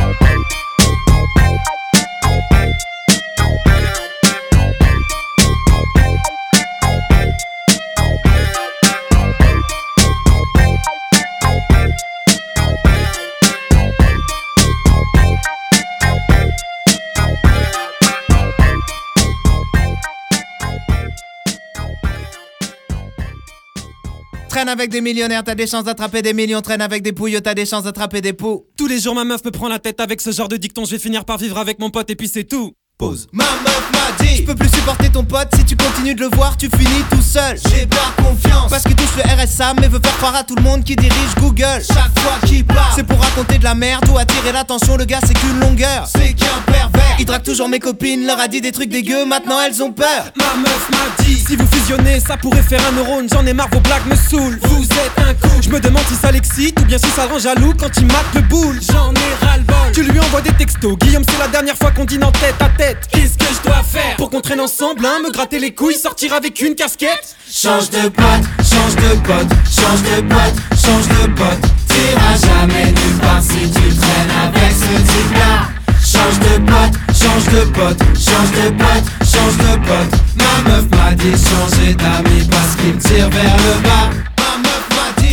Avec 24.72 24.90
des 24.90 25.00
millionnaires, 25.00 25.44
t'as 25.44 25.54
des 25.54 25.66
chances 25.66 25.84
d'attraper 25.84 26.22
des 26.22 26.34
millions. 26.34 26.60
Traîne 26.60 26.80
avec 26.80 27.02
des 27.02 27.12
pouilles, 27.12 27.40
t'as 27.42 27.54
des 27.54 27.66
chances 27.66 27.84
d'attraper 27.84 28.20
des 28.20 28.32
poux. 28.32 28.66
Tous 28.76 28.86
les 28.86 28.98
jours, 28.98 29.14
ma 29.14 29.24
meuf 29.24 29.44
me 29.44 29.50
prend 29.50 29.68
la 29.68 29.78
tête 29.78 30.00
avec 30.00 30.20
ce 30.20 30.32
genre 30.32 30.48
de 30.48 30.56
dicton. 30.56 30.84
Je 30.84 30.92
vais 30.92 30.98
finir 30.98 31.24
par 31.24 31.38
vivre 31.38 31.58
avec 31.58 31.78
mon 31.78 31.90
pote 31.90 32.10
et 32.10 32.16
puis 32.16 32.26
c'est 32.28 32.44
tout. 32.44 32.72
Pause. 33.02 33.26
Ma 33.32 33.42
meuf 33.42 33.90
m'a 33.94 34.24
dit 34.24 34.36
Je 34.36 34.42
peux 34.44 34.54
plus 34.54 34.68
supporter 34.68 35.08
ton 35.10 35.24
pote 35.24 35.48
Si 35.56 35.64
tu 35.64 35.74
continues 35.74 36.14
de 36.14 36.20
le 36.20 36.36
voir 36.36 36.56
tu 36.56 36.70
finis 36.70 37.02
tout 37.10 37.20
seul 37.20 37.58
J'ai 37.68 37.84
pas 37.84 38.22
confiance 38.22 38.70
Parce 38.70 38.84
qu'il 38.84 38.94
touche 38.94 39.16
le 39.16 39.22
RSA 39.24 39.74
Mais 39.80 39.88
veut 39.88 39.98
faire 40.00 40.16
croire 40.18 40.36
à 40.36 40.44
tout 40.44 40.54
le 40.54 40.62
monde 40.62 40.84
qui 40.84 40.94
dirige 40.94 41.34
Google 41.40 41.82
Chaque 41.84 42.16
fois 42.20 42.38
qu'il 42.46 42.64
parle 42.64 42.92
C'est 42.94 43.02
pour 43.02 43.18
raconter 43.18 43.58
de 43.58 43.64
la 43.64 43.74
merde 43.74 44.08
Ou 44.08 44.18
attirer 44.18 44.52
l'attention 44.52 44.96
Le 44.96 45.04
gars 45.04 45.18
c'est 45.26 45.34
qu'une 45.34 45.58
longueur 45.58 46.06
C'est 46.06 46.32
qu'un 46.32 46.72
pervers 46.72 47.16
Il 47.18 47.24
drague 47.24 47.42
toujours 47.42 47.68
mes 47.68 47.80
copines 47.80 48.24
Leur 48.24 48.38
a 48.38 48.46
dit 48.46 48.60
des 48.60 48.70
trucs 48.70 48.90
dégueux 48.90 49.26
Maintenant 49.26 49.60
elles 49.60 49.82
ont 49.82 49.90
peur 49.90 50.30
Ma 50.36 50.60
meuf 50.60 50.90
m'a 50.90 51.24
dit 51.24 51.42
Si 51.44 51.56
vous 51.56 51.66
fusionnez, 51.66 52.20
ça 52.20 52.36
pourrait 52.36 52.62
faire 52.62 52.80
un 52.88 52.92
neurone. 52.92 53.28
J'en 53.32 53.44
ai 53.46 53.52
marre, 53.52 53.68
vos 53.72 53.80
blagues 53.80 54.06
me 54.06 54.16
saoulent. 54.16 54.58
Vous 54.62 54.84
êtes 54.84 55.18
un 55.18 55.34
coup. 55.34 55.60
Je 55.60 55.68
me 55.68 55.80
demande 55.80 56.04
si 56.08 56.14
ça 56.14 56.30
l'excite 56.30 56.78
ou 56.80 56.84
bien 56.84 56.98
si 56.98 57.08
ça 57.10 57.26
le 57.26 57.32
rend 57.32 57.38
jaloux 57.38 57.72
quand 57.78 57.90
il 57.96 58.06
mate 58.06 58.34
le 58.34 58.40
boule. 58.42 58.78
J'en 58.80 59.12
ai 59.12 59.46
ras 59.46 59.58
le 59.58 59.64
bol. 59.64 59.92
Tu 59.92 60.02
lui 60.02 60.18
envoies 60.18 60.40
des 60.40 60.52
textos. 60.52 60.96
Guillaume, 60.98 61.24
c'est 61.28 61.38
la 61.38 61.48
dernière 61.48 61.76
fois 61.76 61.90
qu'on 61.90 62.04
dîne 62.04 62.24
en 62.24 62.32
tête 62.32 62.60
à 62.60 62.68
tête. 62.70 62.91
Qu'est-ce 63.10 63.38
que 63.38 63.54
je 63.54 63.62
dois 63.62 63.82
faire 63.82 64.16
Pour 64.16 64.30
qu'on 64.30 64.40
traîne 64.40 64.60
ensemble, 64.60 65.04
hein, 65.06 65.20
me 65.24 65.30
gratter 65.30 65.58
les 65.58 65.74
couilles, 65.74 65.94
sortir 65.94 66.32
avec 66.32 66.60
une 66.60 66.74
casquette? 66.74 67.36
Change 67.50 67.90
de 67.90 68.08
pote, 68.08 68.44
change 68.58 68.96
de 68.96 69.14
pote, 69.20 69.48
change 69.70 70.02
de 70.02 70.20
pote, 70.22 70.56
change 70.74 71.08
de 71.08 71.32
pote. 71.32 71.70
T'iras 71.88 72.38
jamais 72.40 72.86
nulle 72.86 73.18
part 73.20 73.42
si 73.42 73.70
tu 73.70 73.94
traînes 73.94 74.32
avec 74.46 74.72
ce 74.72 74.96
type-là. 75.12 75.68
Change 76.04 76.38
de 76.40 76.58
pote, 76.70 76.98
change 77.14 77.44
de 77.46 77.70
pote, 77.70 78.02
change 78.20 79.56
de 79.58 79.74
pote. 79.86 80.20
Ma 80.36 80.70
meuf 80.70 80.84
m'a 80.90 81.14
dit 81.14 81.32
changer 81.32 81.94
d'amis 81.94 82.46
parce 82.50 82.76
qu'il 82.76 82.96
tire 82.98 83.30
vers 83.30 83.56
le 83.56 83.82
bas. 83.82 84.31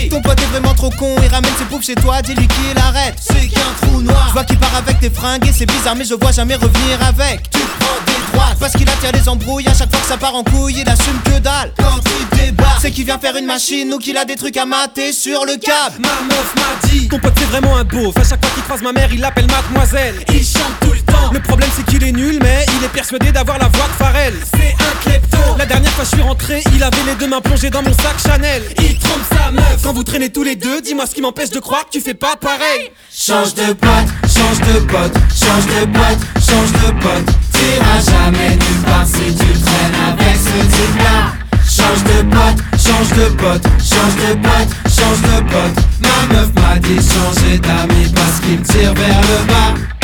Ton 0.10 0.22
pote 0.22 0.40
est 0.42 0.46
vraiment 0.46 0.74
trop 0.74 0.90
con, 0.90 1.16
il 1.24 1.28
ramène 1.28 1.52
ses 1.58 1.66
poupes 1.66 1.84
chez 1.84 1.96
toi, 1.96 2.22
dis-lui 2.22 2.48
qu'il 2.48 2.78
arrête. 2.78 3.16
C'est 3.20 3.48
qu'un 3.48 3.62
trou 3.82 4.02
noir. 4.02 4.26
Je 4.30 4.34
vois 4.34 4.44
qu'il 4.44 4.58
part 4.58 4.76
avec 4.76 5.00
tes 5.00 5.10
fringues 5.10 5.48
et 5.48 5.54
c'est 5.54 5.68
bizarre, 5.68 5.96
mais 5.96 6.06
je 6.06 6.16
vois 6.16 6.32
jamais 6.32 6.56
revenir 6.56 7.02
avec. 7.08 7.50
Tu 7.52 7.60
prends 7.80 8.06
des 8.06 8.32
droites 8.34 8.58
parce 8.60 8.74
qu'il 8.74 8.90
attire 8.90 9.12
les 9.14 9.30
embrouilles. 9.30 9.68
À 9.68 9.74
chaque 9.74 9.92
fois 9.92 10.00
que 10.00 10.08
ça 10.08 10.18
part 10.18 10.36
en 10.36 10.44
couille, 10.44 10.78
il 10.80 10.90
assume 10.90 11.20
que 11.26 11.40
dalle. 11.40 11.72
Quand 11.78 12.00
il 12.20 12.38
débarque, 12.38 12.82
c'est 12.82 12.92
qu'il 12.92 13.06
vient 13.06 13.20
faire 13.20 13.36
une 13.36 13.46
machine 13.46 13.94
ou 13.94 14.00
qu'il 14.00 14.18
a 14.18 14.26
des 14.26 14.36
trucs 14.36 14.58
à 14.58 14.66
mater 14.66 15.14
sur 15.14 15.46
le 15.46 15.58
câble. 15.58 16.00
Ma 16.00 16.26
meuf 16.28 16.56
m'a 16.56 16.88
dit 16.88 17.08
Ton 17.08 17.20
pote 17.20 17.34
c'est 17.38 17.46
vraiment 17.46 17.78
un 17.78 17.84
beauf 17.84 18.16
À 18.18 18.24
chaque 18.24 18.44
fois 18.44 18.54
qu'il 18.54 18.64
croise 18.64 18.82
ma 18.82 18.92
mère 18.92 19.10
il 19.12 19.20
l'appelle 19.20 19.48
mademoiselle 19.48 20.16
Il 20.34 20.44
chante 20.44 20.80
tout 20.82 20.92
le 20.92 21.00
temps 21.02 21.32
Le 21.32 21.40
problème 21.40 21.70
c'est 21.76 21.86
qu'il 21.86 22.04
est 22.04 22.12
nul 22.12 22.40
mais 22.42 22.66
il 22.78 22.84
est 22.84 22.90
persuadé 22.90 23.32
d'avoir 23.32 23.58
la 23.60 23.68
voix 23.68 23.88
de 23.88 24.04
Pharrell 24.04 24.34
C'est 24.54 24.74
un 24.74 25.10
klepto 25.10 25.38
La 25.58 25.66
dernière 25.66 25.92
fois 25.92 26.04
je 26.04 26.10
suis 26.10 26.22
rentré 26.22 26.64
il 26.76 26.84
avait 26.84 27.04
les 27.06 27.16
deux 27.16 27.28
mains 27.28 27.42
plongées 27.42 27.70
dans 27.70 27.82
mon 27.82 27.94
sac 27.94 28.16
Chanel 28.24 28.64
Il 28.80 28.89
Vous 29.94 30.04
traînez 30.04 30.30
tous 30.30 30.44
les 30.44 30.56
deux 30.56 30.82
dis-moi 30.82 31.08
ce 31.08 31.16
qui 31.16 31.22
m'empêche 31.22 31.50
de 31.50 31.60
croire 31.60 31.86
que 31.86 31.90
tu 31.92 32.00
fais 32.00 32.14
pas 32.14 32.36
pareil 32.36 32.92
Change 33.12 33.56
de 33.56 33.74
pote, 33.74 34.08
change 34.24 34.60
de 34.60 34.80
pote, 34.86 35.14
change 35.34 35.66
de 35.66 35.86
pote, 35.92 36.20
change 36.36 36.72
de 36.72 37.02
pote. 37.02 37.36
T'iras 37.52 38.06
jamais 38.06 38.52
nulle 38.52 38.84
part 38.86 39.06
si 39.06 39.34
tu 39.34 39.60
traînes 39.60 39.98
avec 40.08 40.36
ce 40.38 40.66
type-là. 40.76 41.34
Change 41.68 42.04
de 42.04 42.22
pote, 42.30 42.64
change 42.78 43.10
de 43.18 43.30
pote, 43.36 43.64
change 43.80 44.16
de 44.16 44.34
pote, 44.36 44.70
change 44.86 45.22
de 45.22 45.42
pote. 45.52 45.84
Ma 46.02 46.34
meuf 46.36 46.50
m'a 46.56 46.80
dit 46.80 46.96
changer 46.98 47.58
d'amis 47.58 48.12
parce 48.16 48.40
qu'il 48.42 48.62
tire 48.62 48.94
vers 48.94 49.22
le 49.22 49.48
bas. 49.48 49.99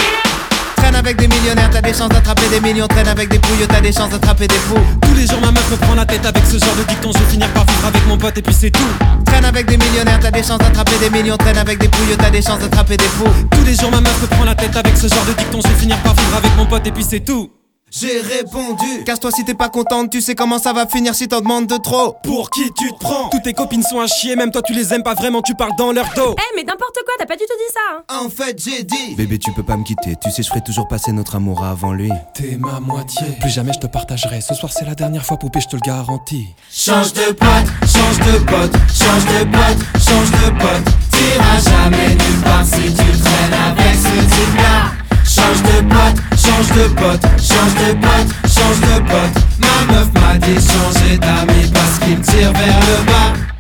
Traîne 0.86 0.98
avec 0.98 1.18
des 1.18 1.28
millionnaires, 1.28 1.72
t'as 1.72 1.82
des 1.82 1.94
chances 1.94 2.10
d'attraper 2.10 2.48
des 2.48 2.60
millions. 2.60 2.86
Traîne 2.86 3.08
avec 3.08 3.28
des 3.28 3.40
pouilles, 3.40 3.66
t'as 3.68 3.82
des 3.82 3.92
chances 3.92 4.12
d'attraper 4.12 4.48
des 4.48 4.54
fous. 4.54 4.78
Tous 5.02 5.16
les 5.16 5.26
jours 5.26 5.42
ma 5.42 5.50
meuf 5.52 5.72
me 5.72 5.78
prend 5.78 5.96
la 5.96 6.06
tête 6.06 6.24
avec 6.24 6.46
ce 6.46 6.60
genre 6.64 6.76
de 6.76 6.84
dicton 6.84 7.10
Je 7.12 7.18
vais 7.18 7.26
finir 7.26 7.52
par 7.54 7.66
vivre 7.66 7.88
avec 7.88 8.06
mon 8.08 8.20
pote 8.20 8.38
et 8.38 8.44
puis 8.44 8.54
c'est 8.54 8.70
tout 8.70 8.88
Traîne 9.26 9.46
avec 9.46 9.66
des 9.66 9.78
millionnaires, 9.78 10.20
t'as 10.22 10.30
des 10.30 10.44
chances 10.44 10.60
d'attraper 10.60 11.00
des 11.00 11.10
millions. 11.10 11.38
Traîne 11.38 11.58
avec 11.58 11.80
des 11.80 11.88
pouilles, 11.88 12.16
t'as 12.16 12.30
des 12.30 12.44
chances 12.44 12.60
d'attraper 12.60 12.98
des 12.98 13.06
fous. 13.06 13.26
Tous 13.50 13.64
les 13.66 13.74
jours 13.74 13.90
ma 13.90 14.00
meuf 14.00 14.22
me 14.22 14.28
prend 14.28 14.46
la 14.46 14.54
tête 14.54 14.76
avec 14.76 14.96
ce 14.96 15.08
genre 15.08 15.26
de 15.26 15.34
dicton 15.34 15.60
Je 15.64 15.70
vais 15.70 15.80
finir 15.80 15.98
par 16.04 16.14
vivre 16.14 16.38
avec 16.38 16.56
mon 16.56 16.68
pote 16.68 16.86
et 16.86 16.92
puis 16.92 17.04
c'est 17.04 17.22
tout 17.22 17.55
J'ai 17.98 18.20
répondu. 18.20 19.04
Casse-toi 19.06 19.32
si 19.32 19.46
t'es 19.46 19.54
pas 19.54 19.70
contente, 19.70 20.10
tu 20.10 20.20
sais 20.20 20.36
comment 20.36 20.60
ça 20.60 20.74
va 20.74 20.86
finir 20.86 21.16
si 21.16 21.30
t'en 21.30 21.40
demandes 21.40 21.68
de 21.68 21.78
trop. 21.78 22.18
Pour 22.24 22.50
qui 22.50 22.64
tu 22.78 22.92
te 22.92 23.00
prends? 23.00 23.30
Toutes 23.30 23.44
tes 23.44 23.54
copines 23.54 23.84
sont 23.84 24.02
à 24.02 24.08
chier 24.08 24.36
Même 24.36 24.52
toi 24.52 24.62
tu 24.62 24.74
les 24.74 24.94
aimes 24.94 25.04
pas 25.04 25.14
vraiment 25.14 25.42
Tu 25.42 25.56
parles 25.56 25.72
dans 25.78 25.94
leur 25.94 26.06
dos. 26.14 26.36
Eh, 26.38 26.56
mais 26.58 26.64
n'importe 26.64 26.98
quoi, 27.06 27.14
t'as 27.18 27.26
pas 27.26 27.36
du 27.38 27.44
tout 27.44 27.54
dit 27.58 27.74
ça. 27.74 28.04
hein. 28.10 28.26
En 28.26 28.30
fait 28.30 28.60
j'ai 28.62 28.84
dit. 28.84 29.16
Bébé 29.16 29.38
tu 29.40 29.52
peux 29.54 29.64
pas 29.64 29.78
me 29.78 29.84
quitter, 29.86 30.16
tu 30.22 30.30
sais 30.30 30.44
je 30.44 30.50
ferai 30.50 30.62
toujours 30.62 30.90
passer 30.90 31.14
notre 31.14 31.36
amour 31.38 31.64
avant 31.64 31.94
lui. 31.94 32.12
T'es 32.34 32.58
ma 32.60 32.82
moitié. 32.82 33.28
Plus 33.40 33.50
jamais 33.50 33.72
je 33.74 33.80
te 33.80 33.88
partagerai. 33.88 34.42
Ce 34.42 34.54
soir 34.56 34.74
c'est 34.78 34.86
la 34.86 34.96
dernière 34.96 35.26
fois 35.26 35.38
poupée 35.38 35.62
je 35.62 35.68
te 35.68 35.76
le 35.78 35.82
garantis. 35.82 36.48
Change 36.74 37.14
de 37.14 37.32
pote, 37.32 37.48
change 37.88 38.18
de 38.20 38.38
pote, 38.44 38.76
change 38.94 39.26
de 39.26 39.44
pote, 39.46 40.02
change 40.04 40.32
de 40.32 40.60
pote. 40.60 40.94
T'iras 41.12 41.62
jamais 41.64 42.10
nulle 42.10 42.42
part 42.44 42.66
si 42.66 42.82
tu 42.94 43.22
traînes 43.22 43.54
avec 43.54 43.96
ce 43.96 44.20
type-là 44.36 44.92
Change 45.28 45.62
de 45.64 45.82
pote, 45.90 46.22
change 46.38 46.70
de 46.78 46.88
pote, 46.94 47.22
change 47.40 47.74
de 47.82 47.94
pote, 47.94 48.30
change 48.48 48.80
de 48.82 49.00
pote. 49.10 49.44
Ma 49.60 49.94
meuf 49.94 50.08
m'a 50.14 50.38
dit 50.38 50.56
changer 50.56 51.18
d'amis 51.18 51.72
parce 51.74 52.00
qu'il 52.00 52.20
tire 52.22 52.54
vers 52.54 52.80
le 52.80 53.06
bas 53.06 53.55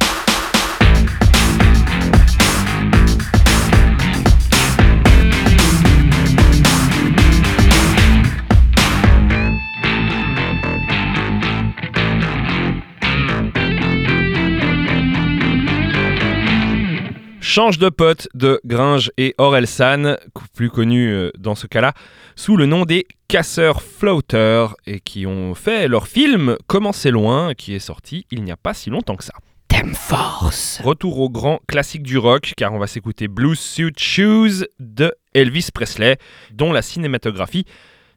Change 17.56 17.78
de 17.78 17.88
pote 17.88 18.28
de 18.34 18.60
Gringe 18.66 19.14
et 19.16 19.34
Orelsan, 19.38 20.18
plus 20.54 20.70
connus 20.70 21.14
euh, 21.14 21.32
dans 21.38 21.56
ce 21.56 21.68
cas-là, 21.68 21.94
sous 22.36 22.58
le 22.58 22.66
nom 22.66 22.84
des 22.84 23.08
Casseurs 23.30 23.82
Floaters, 23.82 24.76
et 24.86 25.00
qui 25.00 25.26
ont 25.26 25.56
fait 25.56 25.88
leur 25.88 26.10
film 26.10 26.58
Comment 26.68 26.92
c'est 26.92 27.12
loin, 27.12 27.54
qui 27.54 27.74
est 27.74 27.80
sorti 27.80 28.28
il 28.30 28.44
n'y 28.44 28.52
a 28.52 28.58
pas 28.58 28.74
si 28.74 28.90
longtemps 28.90 29.16
que 29.16 29.24
ça. 29.24 29.36
Thème 29.70 29.96
Force. 29.96 30.82
Retour 30.84 31.18
au 31.18 31.30
grand 31.30 31.62
classique 31.66 32.04
du 32.04 32.18
rock, 32.18 32.52
car 32.58 32.74
on 32.74 32.78
va 32.78 32.88
s'écouter 32.88 33.30
Blue 33.30 33.56
Suit 33.56 33.94
Shoes 33.98 34.66
de 34.82 35.14
Elvis 35.34 35.70
Presley, 35.74 36.18
dont 36.52 36.74
la 36.74 36.82
cinématographie 36.82 37.64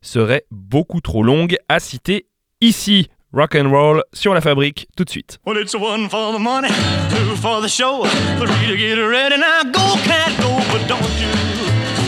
serait 0.03 0.47
beaucoup 0.51 1.01
trop 1.01 1.23
longue 1.23 1.59
à 1.69 1.79
citer 1.79 2.27
ici. 2.61 3.09
Rock 3.31 3.57
and 3.57 3.71
roll 3.71 4.03
sur 4.15 4.33
la 4.33 4.41
fabrique 4.41 4.89
tout 4.97 5.05
de 5.05 5.11
suite. 5.11 5.39
Well, 5.45 5.59
it's 5.59 5.75
one 5.75 6.09
for 6.09 6.33
the 6.33 6.39
money, 6.39 6.69
two 7.11 7.37
for 7.37 7.61
the 7.61 7.69
show, 7.69 8.07
three 8.39 8.67
to 8.67 8.75
get 8.75 8.95
ready. 8.95 9.37
Now 9.37 9.65
go, 9.65 9.97
cat, 10.03 10.33
go, 10.41 10.57
but 10.73 10.89
don't 10.89 11.03
you 11.21 11.29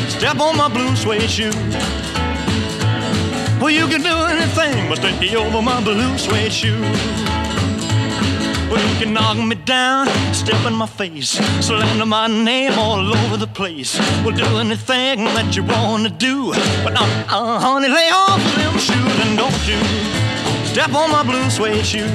step 0.09 0.41
on 0.41 0.57
my 0.57 0.69
blue 0.71 0.97
suede 0.97 1.29
shoe. 1.29 1.51
Well, 3.61 3.71
you 3.71 3.87
can 3.89 4.01
do 4.01 4.17
anything 4.31 4.89
but 4.89 4.97
stay 4.97 5.37
over 5.37 5.61
my 5.61 5.85
blue 5.85 6.17
suede 6.17 6.51
shoe. 6.51 6.81
Well, 8.71 8.81
you 8.89 9.05
can 9.05 9.13
knock 9.13 9.37
me 9.37 9.57
down, 9.57 10.07
step 10.33 10.65
in 10.65 10.73
my 10.73 10.87
face, 10.87 11.33
slander 11.61 12.07
my 12.07 12.29
name 12.29 12.79
all 12.79 13.15
over 13.15 13.37
the 13.37 13.47
place. 13.47 13.99
Well, 14.25 14.35
do 14.35 14.47
anything 14.57 15.25
that 15.35 15.55
you 15.55 15.65
wanna 15.65 16.09
do, 16.09 16.53
but 16.83 16.99
uh, 16.99 17.05
uh, 17.29 17.59
honey, 17.61 17.89
lay 17.89 18.09
off 18.09 18.41
them 18.57 18.79
shoes 18.79 19.27
and 19.27 19.37
don't 19.37 19.69
you 19.69 20.00
step 20.71 20.95
on 20.95 21.11
my 21.11 21.25
blue 21.25 21.51
suede 21.51 21.85
shoe. 21.85 22.07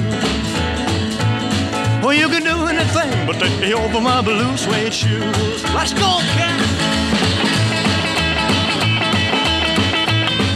Well, 2.02 2.14
you 2.14 2.28
can 2.28 2.42
do 2.42 2.56
anything 2.66 3.26
but 3.26 3.38
take 3.38 3.74
over 3.74 4.00
my 4.00 4.22
blue 4.22 4.56
suede 4.56 4.94
shoes. 4.94 5.62
Let's 5.74 5.92
go, 5.92 6.20
cat. 6.36 6.60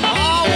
Oh, 0.02 0.46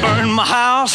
burn 0.00 0.30
my 0.30 0.44
house, 0.44 0.94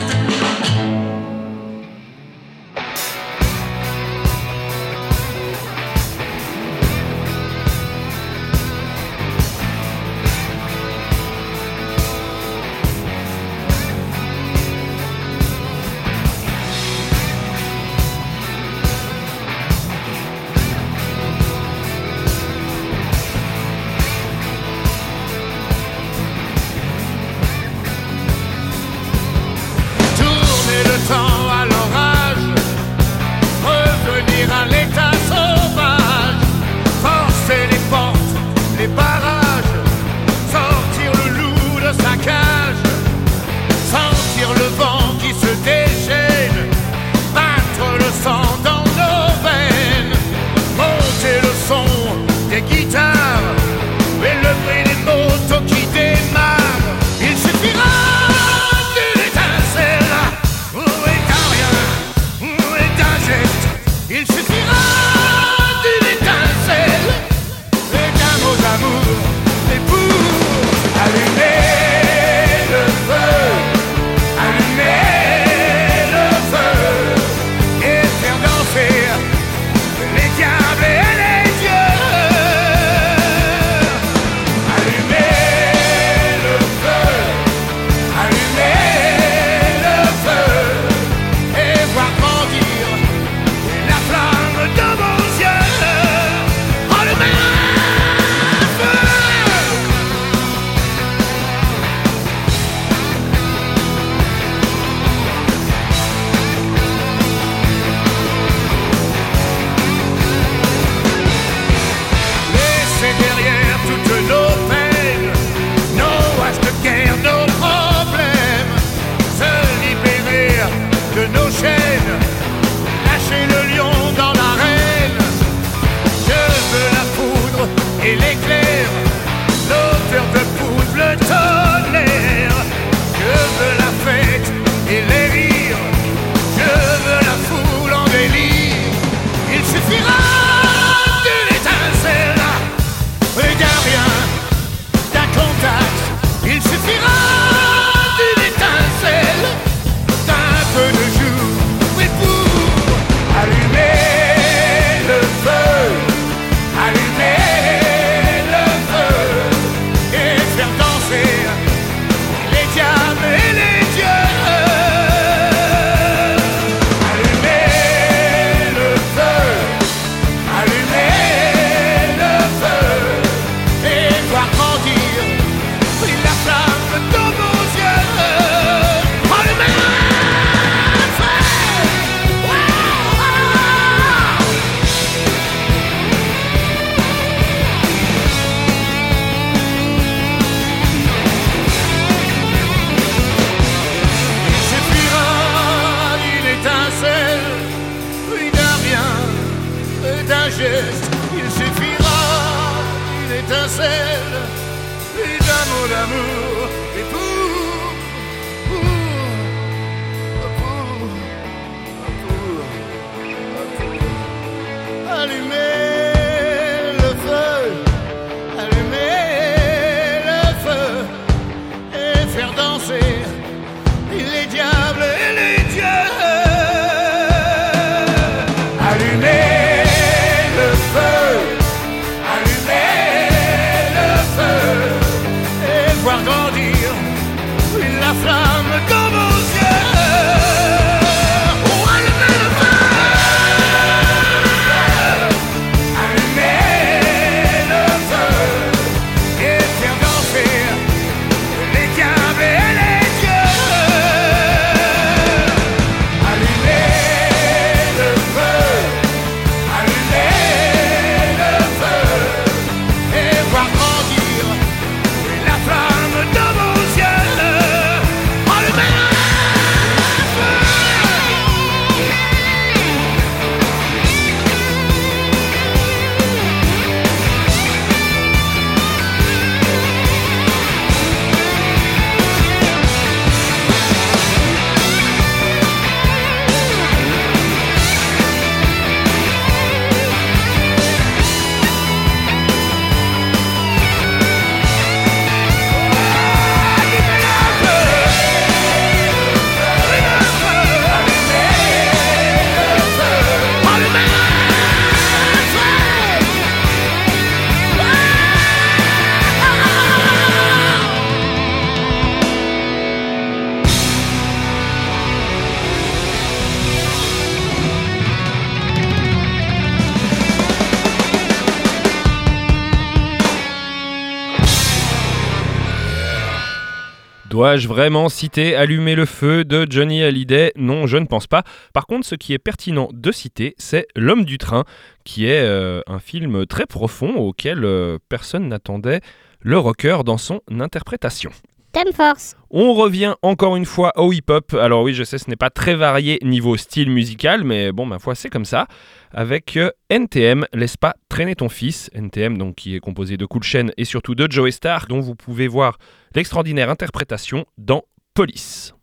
Dois-je 327.51 327.67
vraiment 327.67 328.07
citer 328.07 328.55
Allumer 328.55 328.95
le 328.95 329.05
feu 329.05 329.43
de 329.43 329.67
Johnny 329.69 330.01
Hallyday 330.03 330.53
Non, 330.55 330.87
je 330.87 330.95
ne 330.95 331.05
pense 331.05 331.27
pas. 331.27 331.43
Par 331.73 331.85
contre, 331.85 332.07
ce 332.07 332.15
qui 332.15 332.31
est 332.31 332.39
pertinent 332.39 332.87
de 332.93 333.11
citer, 333.11 333.55
c'est 333.57 333.87
L'homme 333.93 334.23
du 334.23 334.37
train, 334.37 334.63
qui 335.03 335.25
est 335.25 335.41
euh, 335.41 335.81
un 335.85 335.99
film 335.99 336.45
très 336.45 336.65
profond 336.65 337.13
auquel 337.15 337.65
euh, 337.65 337.97
personne 338.07 338.47
n'attendait 338.47 339.01
le 339.41 339.57
rocker 339.57 339.97
dans 340.05 340.17
son 340.17 340.39
interprétation. 340.49 341.29
Thème 341.71 341.93
Force. 341.93 342.35
On 342.49 342.73
revient 342.73 343.15
encore 343.21 343.55
une 343.55 343.65
fois 343.65 343.93
au 343.95 344.11
hip-hop. 344.11 344.53
Alors 344.53 344.83
oui, 344.83 344.93
je 344.93 345.03
sais, 345.03 345.17
ce 345.17 345.29
n'est 345.29 345.37
pas 345.37 345.49
très 345.49 345.73
varié 345.73 346.19
niveau 346.21 346.57
style 346.57 346.89
musical, 346.89 347.45
mais 347.45 347.71
bon, 347.71 347.85
ma 347.85 347.97
foi, 347.97 348.13
c'est 348.13 348.29
comme 348.29 348.45
ça. 348.45 348.67
Avec 349.13 349.55
euh, 349.55 349.71
NTM, 349.89 350.45
Laisse 350.53 350.75
pas 350.75 350.95
traîner 351.07 351.35
ton 351.35 351.47
fils. 351.47 351.89
NTM, 351.93 352.37
donc, 352.37 352.55
qui 352.55 352.75
est 352.75 352.79
composé 352.79 353.15
de 353.15 353.25
Cool 353.25 353.43
Chain 353.43 353.67
et 353.77 353.85
surtout 353.85 354.15
de 354.15 354.29
Joey 354.29 354.51
Stark, 354.51 354.89
dont 354.89 354.99
vous 354.99 355.15
pouvez 355.15 355.47
voir 355.47 355.77
l'extraordinaire 356.13 356.69
interprétation 356.69 357.45
dans 357.57 357.83
Police. 358.13 358.73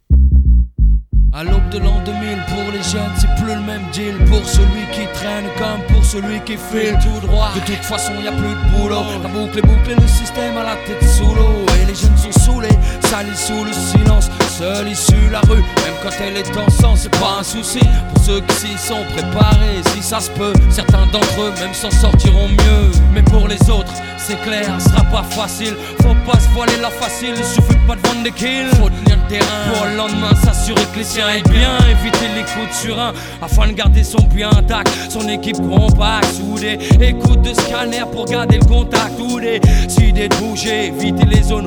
À 1.34 1.44
l'aube 1.44 1.68
de 1.68 1.78
l'an 1.78 2.02
2000, 2.06 2.38
pour 2.48 2.72
les 2.72 2.82
jeunes, 2.82 3.12
c'est 3.18 3.28
plus 3.36 3.54
le 3.54 3.60
même 3.60 3.84
deal. 3.92 4.16
Pour 4.30 4.44
celui 4.48 4.86
qui 4.92 5.06
traîne 5.12 5.44
comme 5.58 5.94
pour 5.94 6.02
celui 6.02 6.40
qui 6.40 6.56
file 6.56 6.98
tout 7.02 7.26
droit. 7.26 7.50
De 7.54 7.60
toute 7.60 7.84
façon, 7.84 8.12
y 8.24 8.28
a 8.28 8.32
plus 8.32 8.40
de 8.40 8.78
boulot. 8.78 9.04
La 9.22 9.28
boucle 9.28 9.58
est 9.58 9.62
bouclée, 9.62 9.94
le 9.94 10.08
système 10.08 10.56
à 10.56 10.64
la 10.64 10.76
tête 10.86 11.04
sous 11.06 11.34
l'eau. 11.34 11.77
Les 11.88 11.94
jeunes 11.94 12.18
sont 12.18 12.40
saoulés, 12.40 12.68
salis 13.08 13.34
sous 13.34 13.64
le 13.64 13.72
silence. 13.72 14.28
Seule 14.58 14.88
issue 14.88 15.30
la 15.32 15.40
rue, 15.40 15.56
même 15.56 15.94
quand 16.02 16.10
elle 16.20 16.36
est 16.36 16.56
en 16.58 16.68
sang, 16.68 16.94
c'est 16.94 17.10
pas 17.18 17.38
un 17.40 17.42
souci. 17.42 17.80
Pour 18.12 18.22
ceux 18.24 18.40
qui 18.42 18.54
s'y 18.54 18.78
sont 18.78 19.04
préparés, 19.14 19.80
si 19.94 20.02
ça 20.02 20.20
se 20.20 20.30
peut, 20.32 20.52
certains 20.68 21.06
d'entre 21.12 21.40
eux 21.40 21.52
même 21.60 21.72
s'en 21.72 21.90
sortiront 21.90 22.48
mieux. 22.48 22.90
Mais 23.14 23.22
pour 23.22 23.48
les 23.48 23.70
autres, 23.70 23.92
c'est 24.18 24.38
clair, 24.42 24.66
ce 24.78 24.90
sera 24.90 25.02
pas 25.04 25.22
facile. 25.22 25.74
Faut 26.02 26.30
pas 26.30 26.38
se 26.38 26.48
voiler 26.50 26.76
la 26.82 26.90
facile, 26.90 27.32
il 27.38 27.44
suffit 27.44 27.78
pas 27.86 27.96
de 27.96 28.06
vendre 28.06 28.22
des 28.22 28.32
kills. 28.32 28.68
Faut 28.72 28.90
tenir 28.90 29.16
le 29.16 29.28
terrain 29.30 29.72
pour 29.72 29.86
le 29.86 29.96
lendemain 29.96 30.34
s'assurer 30.44 30.84
que 30.92 30.98
les 30.98 31.04
siens 31.04 31.28
aient 31.30 31.48
bien. 31.48 31.78
Éviter 31.88 32.28
les 32.34 32.42
coups 32.42 32.68
de 32.68 32.74
surin 32.74 33.12
afin 33.40 33.68
de 33.68 33.72
garder 33.72 34.04
son 34.04 34.22
bien 34.24 34.50
intact. 34.50 34.90
Son 35.08 35.26
équipe 35.28 35.56
compacte, 35.56 36.34
soudée. 36.34 36.78
Écoute 37.00 37.40
de 37.40 37.54
scanner 37.54 38.02
pour 38.12 38.26
garder 38.26 38.58
le 38.58 38.66
contact. 38.66 39.18
Ou 39.18 39.40
des 39.40 39.60
idées 40.00 40.28
de 40.28 40.36
bouger, 40.36 40.88
éviter 40.88 41.24
les 41.24 41.42
zones 41.42 41.66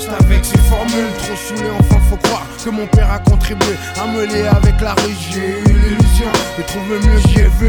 C'est 0.00 0.24
avec 0.24 0.44
ces 0.44 0.58
formules 0.58 1.12
trop 1.18 1.36
saoulées 1.36 1.70
enfin 1.78 2.00
faut 2.10 2.16
croire 2.16 2.42
que 2.64 2.70
mon 2.70 2.86
père 2.88 3.10
a 3.10 3.18
contribué 3.20 3.76
à 4.02 4.06
me 4.06 4.26
lier 4.26 4.48
avec 4.48 4.80
la 4.80 4.94
rue 4.94 5.14
J'ai 5.30 5.60
eu 5.60 5.74
l'illusion 5.74 6.26
de 6.58 6.62
trouver 6.64 6.98
mieux 6.98 7.20
j'y 7.28 7.40
ai 7.40 7.48
vu 7.60 7.68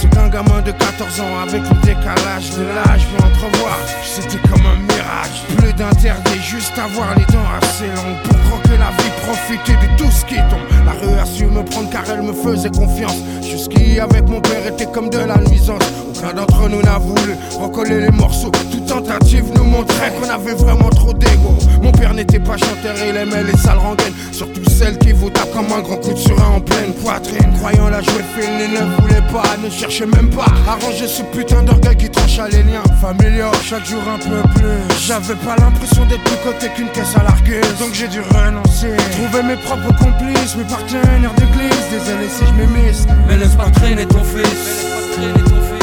C'est 0.00 0.08
qu'un 0.10 0.28
gamin 0.28 0.62
de 0.62 0.70
14 0.70 1.20
ans 1.20 1.40
avec 1.42 1.62
le 1.68 1.76
décalage 1.82 2.50
de 2.56 2.62
l'âge 2.62 3.04
peut 3.06 3.24
entrevoir 3.24 3.78
C'était 4.04 4.38
comme 4.48 4.64
un 4.64 4.76
mirage. 4.76 5.42
Plus 5.56 5.72
d'interdit 5.72 6.40
juste 6.40 6.78
avoir 6.78 7.16
les 7.16 7.24
dents 7.24 7.50
assez 7.60 7.86
longues. 7.88 8.22
Pour 8.22 8.38
croquer 8.48 8.78
la 8.78 8.90
vie 8.90 9.10
profiter 9.26 9.72
de 9.72 9.96
tout 10.00 10.10
ce 10.12 10.24
qui 10.24 10.36
tombe. 10.36 10.66
La 10.86 10.92
rue 10.92 11.18
a 11.18 11.26
su 11.26 11.46
me 11.46 11.64
prendre 11.64 11.90
car 11.90 12.04
elle 12.10 12.22
me 12.22 12.32
faisait 12.32 12.70
confiance. 12.70 13.16
Jusqu'ici 13.42 13.98
avec 13.98 14.28
mon 14.28 14.40
père 14.40 14.64
était 14.68 14.86
comme 14.86 15.10
de 15.10 15.18
la 15.18 15.36
nuisance. 15.38 15.82
Aucun 16.08 16.32
d'entre 16.32 16.68
nous 16.68 16.82
n'a 16.82 16.98
voulu 16.98 17.34
recoller 17.58 18.00
les 18.02 18.10
morceaux. 18.10 18.52
Toute 18.70 18.86
tentative 18.86 19.46
nous 19.56 19.64
montrait 19.64 20.12
qu'on 20.12 20.30
avait 20.30 20.54
vraiment 20.54 20.90
trop 20.90 21.12
d'ego. 21.12 21.56
Mon 21.82 21.92
père 21.92 22.14
n'était 22.14 22.40
pas 22.40 22.56
chanteur, 22.56 22.94
il 23.08 23.16
aimait 23.16 23.44
les 23.44 23.56
sales 23.56 23.78
rengaines. 23.78 24.14
Surtout 24.32 24.68
celles 24.70 24.98
qui 24.98 25.12
vous 25.12 25.30
tapent 25.30 25.52
comme 25.52 25.72
un 25.72 25.80
grand 25.80 25.96
coup 25.96 26.12
de 26.12 26.18
surin 26.18 26.56
en 26.56 26.60
pleine 26.60 26.92
poitrine. 26.94 27.52
Croyant 27.58 27.88
la 27.88 28.00
jouer 28.00 28.24
fine, 28.36 28.58
il 28.60 28.72
ne 28.72 29.00
voulait 29.00 29.32
pas, 29.32 29.56
ne 29.62 29.68
cherchait 29.90 30.06
même 30.06 30.30
pas 30.30 30.44
à 30.66 30.74
ranger 30.74 31.08
ce 31.08 31.22
putain 31.22 31.62
d'orgueil 31.62 31.96
qui 31.96 32.10
trancha 32.10 32.48
les 32.48 32.62
liens 32.62 32.82
familiaux. 33.00 33.50
Chaque 33.64 33.86
jour 33.86 34.02
un 34.08 34.18
peu 34.18 34.48
plus. 34.54 35.06
J'avais 35.06 35.34
pas 35.36 35.56
l'impression 35.56 36.04
d'être 36.06 36.22
plus 36.24 36.36
côté 36.44 36.68
qu'une 36.74 36.88
caisse 36.88 37.16
à 37.16 37.22
largueuse 37.22 37.78
Donc 37.78 37.94
j'ai 37.94 38.08
dû 38.08 38.20
renoncer. 38.20 38.96
Trouver 39.12 39.42
mes 39.42 39.56
propres 39.56 39.96
complices, 39.98 40.56
mes 40.56 40.64
partenaires 40.64 41.32
d'église. 41.36 41.84
Désolé 41.90 42.28
si 42.28 42.44
je 42.46 42.52
m'émisse. 42.52 43.06
Mais 43.26 43.36
laisse 43.36 43.54
pas 43.54 43.70
traîner 43.70 44.06
ton 44.06 44.22
fils. 44.24 44.42
Laisse 44.44 44.86
pas 44.92 45.14
traîner 45.14 45.44
ton 45.44 45.62
fils. 45.62 45.77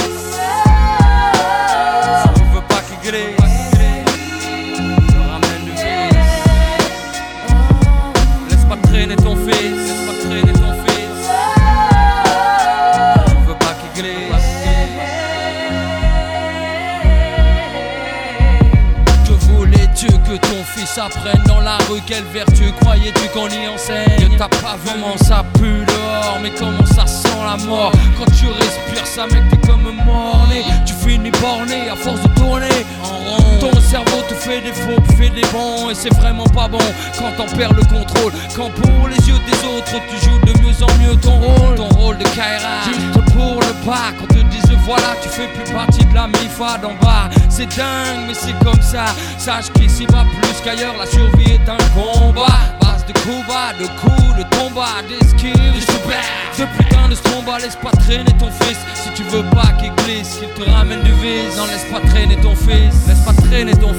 t'apprennent 21.09 21.43
dans 21.43 21.61
la 21.61 21.77
quelle 22.07 22.23
vertu 22.25 22.71
croyais-tu 22.81 23.29
qu'on 23.29 23.47
y 23.47 23.67
enseigne 23.67 24.37
T'as 24.37 24.47
pas 24.47 24.75
vu. 24.83 24.91
Comment 24.91 25.17
ça 25.17 25.43
pue 25.53 25.85
dehors, 25.85 26.39
mais 26.41 26.51
comment 26.51 26.85
ça 26.85 27.05
sent 27.05 27.27
la 27.45 27.57
mort 27.65 27.91
Quand 28.17 28.31
tu 28.31 28.47
respires 28.47 29.05
ça 29.05 29.25
mec 29.27 29.43
t'es 29.49 29.67
comme 29.67 29.91
morné 30.05 30.63
Tu 30.85 30.93
finis 30.93 31.31
borné 31.41 31.89
à 31.89 31.95
force 31.95 32.21
de 32.21 32.27
tourner 32.29 32.85
en 33.03 33.07
rond. 33.07 33.59
Ton 33.59 33.79
cerveau 33.79 34.21
te 34.27 34.33
fait 34.33 34.61
des 34.61 34.73
faux, 34.73 35.01
fait 35.17 35.29
des 35.29 35.45
bons 35.53 35.89
Et 35.89 35.95
c'est 35.95 36.13
vraiment 36.15 36.45
pas 36.45 36.67
bon 36.67 36.79
quand 37.17 37.31
t'en 37.37 37.55
perds 37.55 37.73
le 37.73 37.83
contrôle. 37.83 38.33
Quand 38.55 38.69
pour 38.71 39.07
les 39.07 39.27
yeux 39.27 39.39
des 39.45 39.67
autres 39.67 40.01
tu 40.09 40.25
joues 40.25 40.39
de 40.45 40.59
mieux 40.59 40.83
en 40.83 40.93
mieux 40.99 41.15
ton 41.17 41.39
rôle. 41.39 41.75
Ton 41.75 41.89
rôle 41.89 42.17
de 42.17 42.23
Kaira. 42.23 42.83
Juste 42.85 43.33
pour 43.33 43.61
le 43.61 43.85
bas 43.85 44.11
Quand 44.19 44.27
te 44.27 44.41
disent 44.43 44.77
voilà 44.85 45.15
tu 45.21 45.29
fais 45.29 45.47
plus 45.47 45.73
partie 45.73 46.05
de 46.05 46.13
la 46.13 46.27
MIFA 46.27 46.77
d'en 46.79 46.93
bas. 47.01 47.29
C'est 47.49 47.67
dingue 47.75 48.27
mais 48.27 48.33
c'est 48.33 48.57
comme 48.63 48.81
ça. 48.81 49.05
Sache 49.37 49.71
qu'ici 49.73 50.05
va 50.07 50.23
plus 50.23 50.61
qu'ailleurs 50.63 50.95
La 50.99 51.05
survie 51.05 51.51
est 51.53 51.69
un 51.69 51.74
combat. 51.93 52.77
Base 52.81 53.05
de 53.05 53.13
coups 53.13 53.47
bas, 53.47 53.73
de 53.79 53.87
coups, 53.99 54.37
de 54.37 54.55
combat 54.55 55.01
D'esquive, 55.07 55.53
de 55.53 55.79
super. 55.79 56.23
Ce 56.53 56.63
putain 56.77 57.09
de 57.09 57.15
stromba. 57.15 57.57
Laisse 57.59 57.75
pas 57.75 57.91
traîner 57.91 58.31
ton 58.37 58.51
fils. 58.51 58.77
Si 58.93 59.09
tu 59.15 59.23
veux 59.23 59.43
pas 59.51 59.71
qu'il 59.79 59.93
glisse, 60.03 60.39
qu'il 60.39 60.49
te 60.49 60.69
ramène 60.69 61.01
du 61.01 61.11
vice. 61.13 61.55
Non 61.57 61.65
laisse 61.65 61.85
pas 61.91 62.01
traîner 62.07 62.37
ton 62.37 62.55
fils. 62.55 63.07
Laisse 63.07 63.19
pas 63.25 63.33
traîner 63.33 63.75
ton 63.75 63.93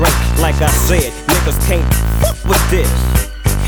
Like 0.00 0.56
I 0.62 0.70
said, 0.72 1.12
niggas 1.28 1.60
can't 1.68 1.84
fuck 2.24 2.36
with 2.48 2.70
this. 2.70 2.88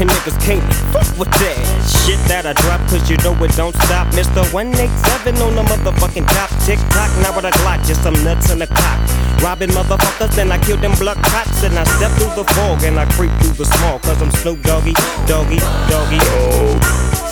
And 0.00 0.08
niggas 0.08 0.40
can't 0.40 0.64
fuck 0.88 1.06
with 1.18 1.28
that 1.28 1.60
shit 1.84 2.18
that 2.26 2.46
I 2.46 2.54
drop, 2.64 2.80
cause 2.88 3.04
you 3.10 3.16
know 3.20 3.36
it 3.44 3.52
don't 3.54 3.76
stop. 3.84 4.08
Mr. 4.16 4.40
187 4.52 5.36
on 5.36 5.54
the 5.54 5.62
motherfucking 5.62 6.26
top. 6.32 6.48
Tick 6.64 6.80
tock, 6.88 7.12
now 7.20 7.36
with 7.36 7.44
a 7.44 7.52
Glock, 7.60 7.84
just 7.86 8.02
some 8.02 8.16
nuts 8.24 8.50
in 8.50 8.58
the 8.58 8.66
cock. 8.66 8.98
Robbing 9.44 9.70
motherfuckers, 9.70 10.34
then 10.34 10.50
I 10.50 10.58
kill 10.58 10.78
them 10.78 10.92
blood 10.98 11.18
cops. 11.18 11.62
And 11.62 11.78
I 11.78 11.84
step 11.84 12.10
through 12.16 12.34
the 12.34 12.48
fog 12.54 12.82
and 12.84 12.98
I 12.98 13.04
creep 13.12 13.32
through 13.42 13.52
the 13.52 13.66
small, 13.66 13.98
cause 14.00 14.20
I'm 14.22 14.30
Snoop 14.40 14.62
Doggy, 14.62 14.94
Doggy, 15.28 15.60
Doggy. 15.92 16.18
Oh. 16.20 17.31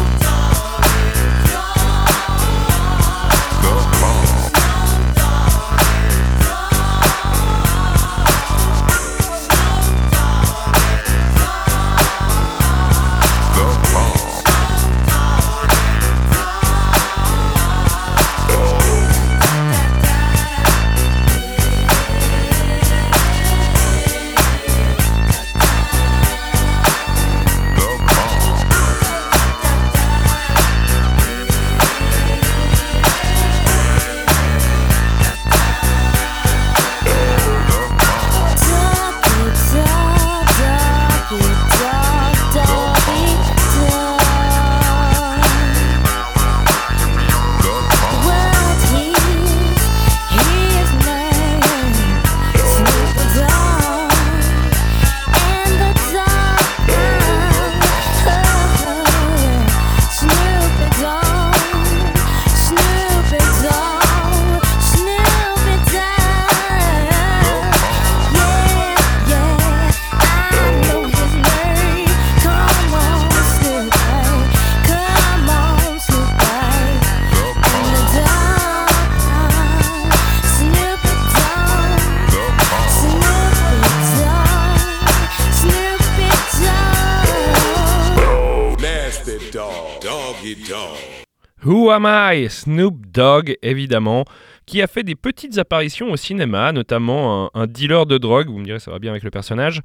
Am 91.91 92.05
I? 92.05 92.49
Snoop 92.49 93.05
Dogg, 93.07 93.55
évidemment, 93.61 94.25
qui 94.65 94.81
a 94.81 94.87
fait 94.87 95.03
des 95.03 95.15
petites 95.15 95.57
apparitions 95.57 96.11
au 96.11 96.15
cinéma, 96.15 96.71
notamment 96.71 97.45
un, 97.45 97.61
un 97.61 97.67
dealer 97.67 98.05
de 98.05 98.17
drogue, 98.17 98.49
vous 98.49 98.59
me 98.59 98.65
direz 98.65 98.79
ça 98.79 98.91
va 98.91 98.99
bien 98.99 99.11
avec 99.11 99.23
le 99.23 99.31
personnage, 99.31 99.81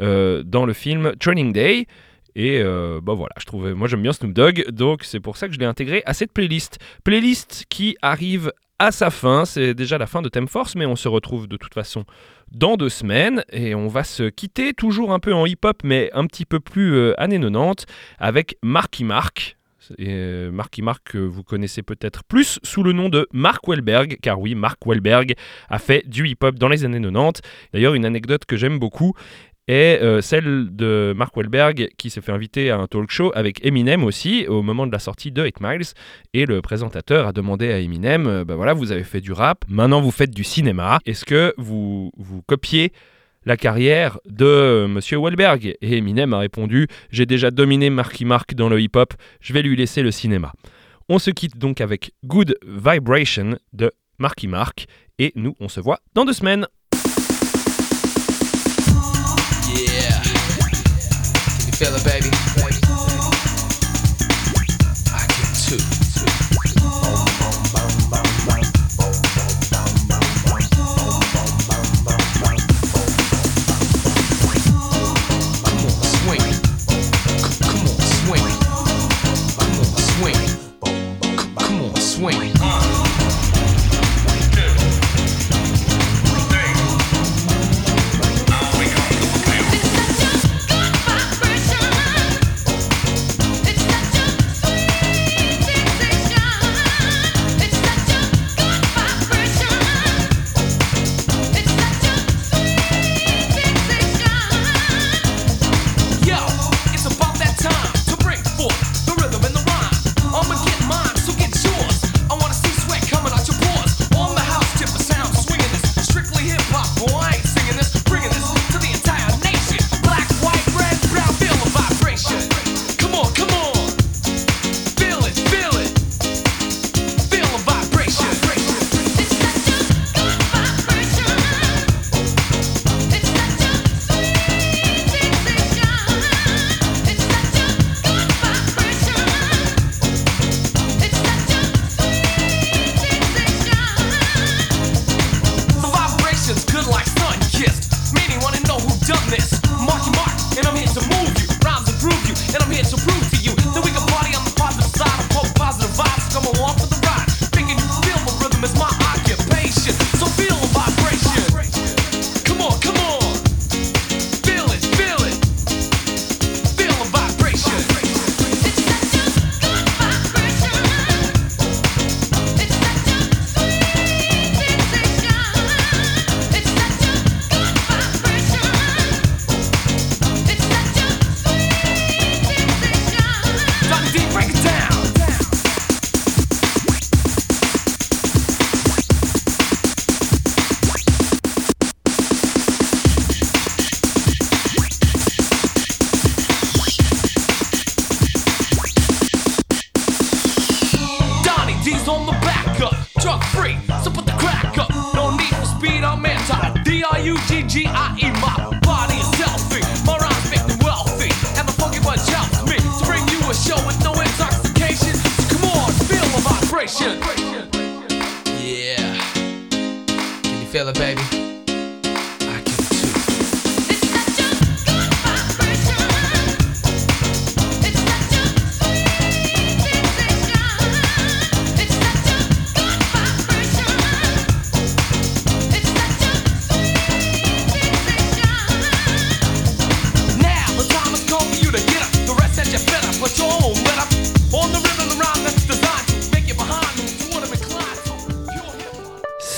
euh, 0.00 0.42
dans 0.42 0.66
le 0.66 0.72
film 0.72 1.12
Training 1.20 1.52
Day. 1.52 1.86
Et 2.36 2.60
euh, 2.60 3.00
bah 3.02 3.14
voilà, 3.14 3.34
je 3.38 3.44
trouvais, 3.44 3.74
moi 3.74 3.88
j'aime 3.88 4.02
bien 4.02 4.12
Snoop 4.12 4.32
Dogg, 4.32 4.64
donc 4.70 5.04
c'est 5.04 5.20
pour 5.20 5.36
ça 5.36 5.48
que 5.48 5.54
je 5.54 5.58
l'ai 5.58 5.66
intégré 5.66 6.02
à 6.06 6.14
cette 6.14 6.32
playlist. 6.32 6.78
Playlist 7.04 7.66
qui 7.68 7.96
arrive 8.02 8.52
à 8.78 8.92
sa 8.92 9.10
fin, 9.10 9.44
c'est 9.44 9.74
déjà 9.74 9.98
la 9.98 10.06
fin 10.06 10.22
de 10.22 10.28
Thème 10.28 10.48
Force, 10.48 10.74
mais 10.74 10.86
on 10.86 10.96
se 10.96 11.08
retrouve 11.08 11.48
de 11.48 11.56
toute 11.56 11.74
façon 11.74 12.04
dans 12.50 12.76
deux 12.76 12.88
semaines 12.88 13.44
et 13.52 13.74
on 13.74 13.88
va 13.88 14.04
se 14.04 14.30
quitter 14.30 14.72
toujours 14.72 15.12
un 15.12 15.18
peu 15.18 15.34
en 15.34 15.44
hip-hop, 15.44 15.82
mais 15.84 16.10
un 16.14 16.26
petit 16.26 16.46
peu 16.46 16.60
plus 16.60 16.94
euh, 16.94 17.20
années 17.20 17.38
90 17.38 17.84
avec 18.18 18.56
Marky 18.62 19.04
Mark. 19.04 19.58
Et 19.98 20.08
euh, 20.08 20.50
Marky 20.50 20.82
Mark 20.82 21.02
que 21.04 21.18
vous 21.18 21.42
connaissez 21.42 21.82
peut-être 21.82 22.24
plus 22.24 22.58
sous 22.62 22.82
le 22.82 22.92
nom 22.92 23.08
de 23.08 23.26
Mark 23.32 23.66
Wahlberg, 23.66 24.18
car 24.22 24.40
oui, 24.40 24.54
Mark 24.54 24.84
Wahlberg 24.86 25.34
a 25.68 25.78
fait 25.78 26.08
du 26.08 26.28
hip-hop 26.28 26.56
dans 26.58 26.68
les 26.68 26.84
années 26.84 27.00
90. 27.00 27.40
D'ailleurs, 27.72 27.94
une 27.94 28.04
anecdote 28.04 28.44
que 28.44 28.56
j'aime 28.56 28.78
beaucoup 28.78 29.14
est 29.68 30.02
euh, 30.02 30.20
celle 30.20 30.74
de 30.74 31.14
Mark 31.16 31.36
Wahlberg 31.36 31.90
qui 31.96 32.10
s'est 32.10 32.20
fait 32.20 32.32
inviter 32.32 32.70
à 32.70 32.78
un 32.78 32.86
talk 32.86 33.10
show 33.10 33.30
avec 33.34 33.64
Eminem 33.64 34.04
aussi 34.04 34.46
au 34.48 34.62
moment 34.62 34.86
de 34.86 34.92
la 34.92 34.98
sortie 34.98 35.30
de 35.30 35.42
8 35.42 35.60
Miles 35.60 35.86
et 36.34 36.44
le 36.44 36.60
présentateur 36.60 37.26
a 37.28 37.32
demandé 37.32 37.70
à 37.70 37.78
Eminem 37.78 38.26
euh, 38.26 38.44
bah 38.44 38.56
voilà 38.56 38.72
vous 38.72 38.90
avez 38.90 39.04
fait 39.04 39.20
du 39.20 39.32
rap 39.32 39.64
maintenant 39.68 40.00
vous 40.00 40.10
faites 40.10 40.34
du 40.34 40.44
cinéma 40.44 40.98
est-ce 41.06 41.24
que 41.24 41.54
vous 41.56 42.10
vous 42.16 42.42
copiez 42.42 42.92
la 43.44 43.56
carrière 43.56 44.18
de 44.26 44.44
euh, 44.44 44.88
Monsieur 44.88 45.18
Wahlberg. 45.18 45.76
Et 45.80 45.96
Eminem 45.96 46.34
a 46.34 46.38
répondu 46.38 46.88
j'ai 47.10 47.26
déjà 47.26 47.50
dominé 47.50 47.90
Marky 47.90 48.24
Mark 48.24 48.54
dans 48.54 48.68
le 48.68 48.80
hip-hop 48.80 49.14
je 49.40 49.52
vais 49.52 49.62
lui 49.62 49.76
laisser 49.76 50.02
le 50.02 50.10
cinéma 50.10 50.52
on 51.10 51.18
se 51.18 51.30
quitte 51.32 51.58
donc 51.58 51.80
avec 51.80 52.12
Good 52.24 52.56
Vibration 52.64 53.58
de 53.72 53.90
Marky 54.18 54.46
Mark. 54.46 54.86
Et 55.18 55.32
nous 55.34 55.56
on 55.58 55.68
se 55.68 55.80
voit 55.80 55.98
dans 56.14 56.24
deux 56.24 56.32
semaines. 56.32 56.66